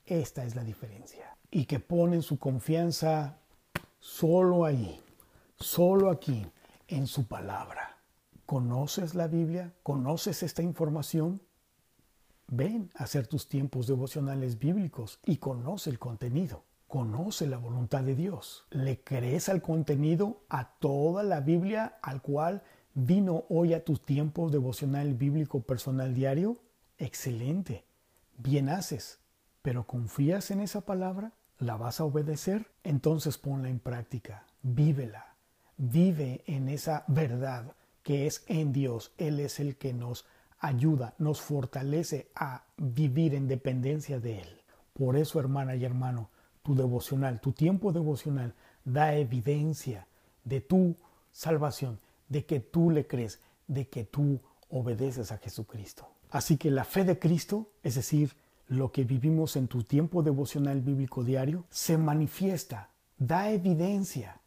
Esta 0.06 0.44
es 0.44 0.56
la 0.56 0.64
diferencia. 0.64 1.36
y 1.52 1.66
que 1.66 1.80
ponen 1.80 2.22
su 2.22 2.38
confianza 2.38 3.40
solo 4.00 4.66
ahí, 4.66 5.02
solo 5.58 6.10
aquí, 6.10 6.46
en 6.88 7.08
su 7.08 7.28
palabra. 7.28 7.98
¿Conoces 8.46 9.16
la 9.16 9.28
Biblia? 9.28 9.74
¿Conoces 9.84 10.44
esta 10.44 10.62
información? 10.62 11.42
Ven 12.52 12.90
a 12.96 13.04
hacer 13.04 13.28
tus 13.28 13.48
tiempos 13.48 13.86
devocionales 13.86 14.58
bíblicos 14.58 15.20
y 15.24 15.38
conoce 15.38 15.92
el 15.92 16.00
contenido. 16.00 16.64
Conoce 16.88 17.46
la 17.46 17.58
voluntad 17.58 18.02
de 18.02 18.16
Dios. 18.16 18.66
¿Le 18.72 19.04
crees 19.04 19.50
al 19.50 19.62
contenido, 19.62 20.42
a 20.50 20.72
toda 20.80 21.22
la 21.22 21.42
Biblia 21.42 22.00
al 22.02 22.24
cual 22.24 22.64
vino 22.96 23.46
hoy 23.50 23.76
a 23.76 23.86
tus 23.86 24.04
tiempos 24.04 24.52
devocional 24.52 25.14
bíblico 25.14 25.62
personal 25.62 26.16
diario? 26.16 26.58
Excelente. 26.98 27.86
Bien 28.38 28.70
haces. 28.70 29.20
¿Pero 29.62 29.86
confías 29.86 30.50
en 30.50 30.62
esa 30.62 30.82
palabra? 30.82 31.34
¿La 31.60 31.78
vas 31.78 32.00
a 32.00 32.06
obedecer? 32.06 32.72
Entonces 32.84 33.38
ponla 33.38 33.70
en 33.70 33.80
práctica. 33.80 34.48
Vívela. 34.64 35.36
Vive 35.78 36.44
en 36.48 36.68
esa 36.68 37.04
verdad 37.08 37.76
que 38.02 38.26
es 38.26 38.44
en 38.48 38.74
Dios. 38.74 39.14
Él 39.20 39.40
es 39.40 39.60
el 39.60 39.78
que 39.78 39.94
nos 39.94 40.26
ayuda, 40.60 41.15
nos 41.17 41.41
fortalece 41.41 42.30
a 42.36 42.63
vivir 42.78 43.34
en 43.34 43.48
dependencia 43.48 44.19
de 44.19 44.39
Él. 44.41 44.62
Por 44.93 45.15
eso, 45.15 45.39
hermana 45.39 45.76
y 45.76 45.86
hermano, 45.86 46.30
tu 46.63 46.76
devocional, 46.76 47.39
tu 47.39 47.54
tiempo 47.54 47.91
devocional 47.91 48.54
da 48.84 49.15
evidencia 49.15 50.08
de 50.43 50.62
tu 50.62 50.95
salvación, 51.32 52.00
de 52.28 52.45
que 52.45 52.60
tú 52.60 52.91
le 52.91 53.08
crees, 53.08 53.39
de 53.67 53.88
que 53.88 54.04
tú 54.04 54.39
obedeces 54.69 55.32
a 55.32 55.38
Jesucristo. 55.38 56.08
Así 56.30 56.58
que 56.58 56.69
la 56.69 56.84
fe 56.84 57.04
de 57.04 57.17
Cristo, 57.17 57.72
es 57.82 57.95
decir, 57.95 58.36
lo 58.67 58.91
que 58.91 59.04
vivimos 59.04 59.56
en 59.56 59.67
tu 59.67 59.84
tiempo 59.84 60.22
devocional 60.22 60.82
bíblico 60.82 61.24
diario, 61.24 61.65
se 61.69 61.98
manifiesta, 61.98 62.89
da 63.17 63.50
evidencia, 63.52 64.41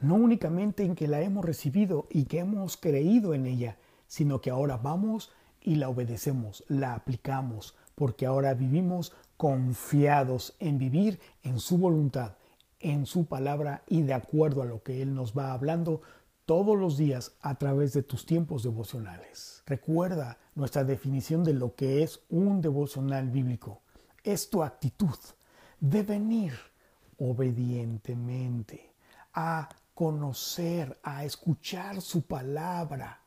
no 0.00 0.14
únicamente 0.14 0.84
en 0.84 0.94
que 0.94 1.08
la 1.08 1.20
hemos 1.20 1.44
recibido 1.44 2.06
y 2.10 2.24
que 2.24 2.38
hemos 2.38 2.76
creído 2.76 3.34
en 3.34 3.46
ella, 3.46 3.76
sino 4.06 4.40
que 4.40 4.50
ahora 4.50 4.78
vamos 4.78 5.30
y 5.60 5.76
la 5.76 5.88
obedecemos, 5.88 6.64
la 6.68 6.94
aplicamos, 6.94 7.74
porque 7.94 8.26
ahora 8.26 8.54
vivimos 8.54 9.12
confiados 9.36 10.54
en 10.58 10.78
vivir 10.78 11.20
en 11.42 11.60
su 11.60 11.78
voluntad, 11.78 12.36
en 12.80 13.06
su 13.06 13.26
palabra 13.26 13.82
y 13.88 14.02
de 14.02 14.14
acuerdo 14.14 14.62
a 14.62 14.66
lo 14.66 14.82
que 14.82 15.02
Él 15.02 15.14
nos 15.14 15.36
va 15.36 15.52
hablando 15.52 16.02
todos 16.46 16.78
los 16.78 16.96
días 16.96 17.32
a 17.42 17.56
través 17.56 17.92
de 17.92 18.02
tus 18.02 18.24
tiempos 18.24 18.62
devocionales. 18.62 19.62
Recuerda 19.66 20.38
nuestra 20.54 20.82
definición 20.82 21.44
de 21.44 21.52
lo 21.52 21.74
que 21.74 22.02
es 22.02 22.20
un 22.30 22.62
devocional 22.62 23.28
bíblico. 23.28 23.82
Es 24.24 24.48
tu 24.48 24.62
actitud 24.62 25.18
de 25.78 26.02
venir 26.02 26.54
obedientemente 27.18 28.92
a 29.34 29.68
conocer, 29.92 30.98
a 31.02 31.24
escuchar 31.24 32.00
su 32.00 32.22
palabra, 32.22 33.20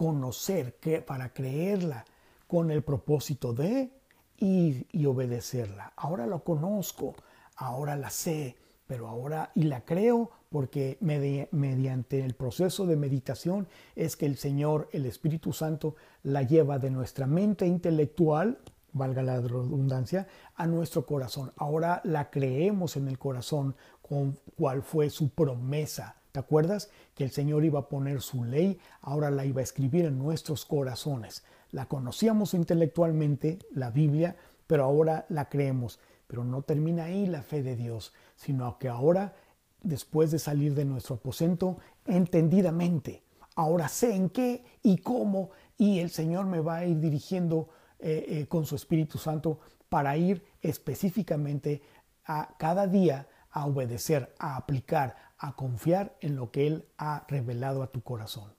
conocer 0.00 0.78
para 1.06 1.34
creerla 1.34 2.06
con 2.46 2.70
el 2.70 2.82
propósito 2.82 3.52
de 3.52 3.90
ir 4.38 4.86
y 4.92 5.04
obedecerla. 5.04 5.92
Ahora 5.94 6.26
lo 6.26 6.42
conozco, 6.42 7.14
ahora 7.54 7.96
la 7.96 8.08
sé, 8.08 8.56
pero 8.86 9.08
ahora 9.08 9.50
y 9.54 9.64
la 9.64 9.84
creo 9.84 10.30
porque 10.48 10.96
mediante 11.02 12.24
el 12.24 12.32
proceso 12.32 12.86
de 12.86 12.96
meditación 12.96 13.68
es 13.94 14.16
que 14.16 14.24
el 14.24 14.38
Señor, 14.38 14.88
el 14.92 15.04
Espíritu 15.04 15.52
Santo, 15.52 15.96
la 16.22 16.44
lleva 16.44 16.78
de 16.78 16.88
nuestra 16.88 17.26
mente 17.26 17.66
intelectual, 17.66 18.56
valga 18.94 19.22
la 19.22 19.38
redundancia, 19.38 20.26
a 20.54 20.66
nuestro 20.66 21.04
corazón. 21.04 21.52
Ahora 21.58 22.00
la 22.04 22.30
creemos 22.30 22.96
en 22.96 23.06
el 23.06 23.18
corazón 23.18 23.76
con 24.00 24.38
cuál 24.56 24.82
fue 24.82 25.10
su 25.10 25.28
promesa 25.28 26.19
¿Te 26.32 26.40
acuerdas 26.40 26.90
que 27.14 27.24
el 27.24 27.30
Señor 27.30 27.64
iba 27.64 27.80
a 27.80 27.88
poner 27.88 28.20
su 28.20 28.44
ley? 28.44 28.78
Ahora 29.00 29.30
la 29.30 29.44
iba 29.44 29.60
a 29.60 29.64
escribir 29.64 30.04
en 30.04 30.18
nuestros 30.18 30.64
corazones. 30.64 31.44
La 31.70 31.86
conocíamos 31.86 32.54
intelectualmente, 32.54 33.58
la 33.72 33.90
Biblia, 33.90 34.36
pero 34.66 34.84
ahora 34.84 35.26
la 35.28 35.48
creemos. 35.48 35.98
Pero 36.26 36.44
no 36.44 36.62
termina 36.62 37.04
ahí 37.04 37.26
la 37.26 37.42
fe 37.42 37.62
de 37.62 37.76
Dios, 37.76 38.12
sino 38.36 38.78
que 38.78 38.88
ahora, 38.88 39.34
después 39.82 40.30
de 40.30 40.38
salir 40.38 40.74
de 40.74 40.84
nuestro 40.84 41.16
aposento, 41.16 41.78
entendidamente, 42.06 43.24
ahora 43.56 43.88
sé 43.88 44.14
en 44.14 44.30
qué 44.30 44.64
y 44.82 44.98
cómo, 44.98 45.50
y 45.76 45.98
el 45.98 46.10
Señor 46.10 46.46
me 46.46 46.60
va 46.60 46.76
a 46.76 46.86
ir 46.86 47.00
dirigiendo 47.00 47.68
eh, 47.98 48.24
eh, 48.28 48.46
con 48.46 48.64
su 48.64 48.76
Espíritu 48.76 49.18
Santo 49.18 49.58
para 49.88 50.16
ir 50.16 50.44
específicamente 50.62 51.82
a 52.24 52.54
cada 52.58 52.86
día 52.86 53.26
a 53.50 53.66
obedecer, 53.66 54.32
a 54.38 54.56
aplicar, 54.56 55.16
a 55.40 55.52
confiar 55.56 56.16
en 56.20 56.36
lo 56.36 56.50
que 56.50 56.66
Él 56.66 56.86
ha 56.98 57.24
revelado 57.26 57.82
a 57.82 57.88
tu 57.88 58.02
corazón. 58.02 58.52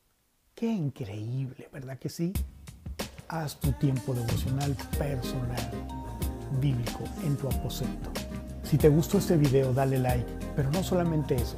Qué 0.56 0.68
increíble, 0.68 1.70
¿verdad 1.72 1.98
que 1.98 2.10
sí? 2.10 2.34
Haz 3.30 3.60
tu 3.60 3.72
tiempo 3.74 4.14
devocional 4.14 4.76
personal, 4.98 5.72
bíblico, 6.60 7.04
en 7.24 7.38
tu 7.38 7.48
aposento. 7.48 8.12
Si 8.64 8.78
te 8.78 8.90
gustó 8.90 9.20
este 9.20 9.38
video, 9.38 9.74
dale 9.74 10.00
like, 10.00 10.28
pero 10.56 10.70
no 10.72 10.84
solamente 10.84 11.36
eso, 11.36 11.56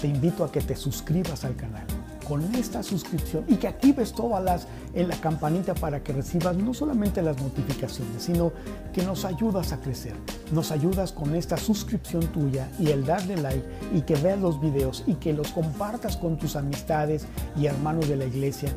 te 0.00 0.08
invito 0.08 0.44
a 0.44 0.52
que 0.52 0.60
te 0.60 0.76
suscribas 0.76 1.44
al 1.44 1.56
canal 1.56 1.86
con 2.26 2.54
esta 2.54 2.82
suscripción 2.82 3.44
y 3.48 3.56
que 3.56 3.68
actives 3.68 4.12
todas 4.12 4.42
las 4.42 4.66
en 4.94 5.08
la 5.08 5.16
campanita 5.16 5.74
para 5.74 6.02
que 6.02 6.12
recibas 6.12 6.56
no 6.56 6.74
solamente 6.74 7.22
las 7.22 7.40
notificaciones, 7.40 8.22
sino 8.22 8.52
que 8.92 9.02
nos 9.02 9.24
ayudas 9.24 9.72
a 9.72 9.80
crecer. 9.80 10.14
Nos 10.52 10.70
ayudas 10.70 11.12
con 11.12 11.34
esta 11.34 11.56
suscripción 11.56 12.26
tuya 12.28 12.68
y 12.78 12.90
el 12.90 13.04
darle 13.04 13.36
like 13.36 13.64
y 13.94 14.02
que 14.02 14.16
veas 14.16 14.40
los 14.40 14.60
videos 14.60 15.04
y 15.06 15.14
que 15.14 15.32
los 15.32 15.48
compartas 15.52 16.16
con 16.16 16.38
tus 16.38 16.56
amistades 16.56 17.26
y 17.56 17.66
hermanos 17.66 18.08
de 18.08 18.16
la 18.16 18.24
iglesia 18.24 18.72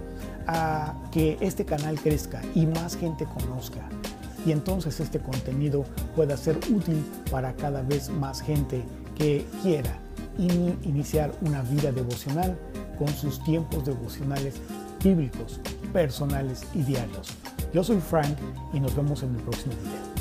a 0.47 0.93
que 1.11 1.37
este 1.41 1.65
canal 1.65 1.99
crezca 1.99 2.41
y 2.55 2.65
más 2.65 2.95
gente 2.95 3.25
conozca. 3.25 3.81
Y 4.45 4.51
entonces 4.51 4.99
este 4.99 5.19
contenido 5.19 5.83
pueda 6.15 6.37
ser 6.37 6.57
útil 6.71 7.03
para 7.29 7.53
cada 7.53 7.81
vez 7.81 8.09
más 8.09 8.41
gente 8.41 8.83
que 9.15 9.45
quiera 9.61 9.99
iniciar 10.37 11.33
una 11.41 11.61
vida 11.63 11.91
devocional 11.91 12.57
con 12.97 13.07
sus 13.09 13.43
tiempos 13.43 13.85
devocionales 13.85 14.55
bíblicos, 15.03 15.59
personales 15.93 16.65
y 16.73 16.81
diarios. 16.83 17.29
Yo 17.73 17.83
soy 17.83 17.99
Frank 17.99 18.37
y 18.73 18.79
nos 18.79 18.95
vemos 18.95 19.23
en 19.23 19.35
el 19.35 19.41
próximo 19.41 19.73
video. 19.83 20.16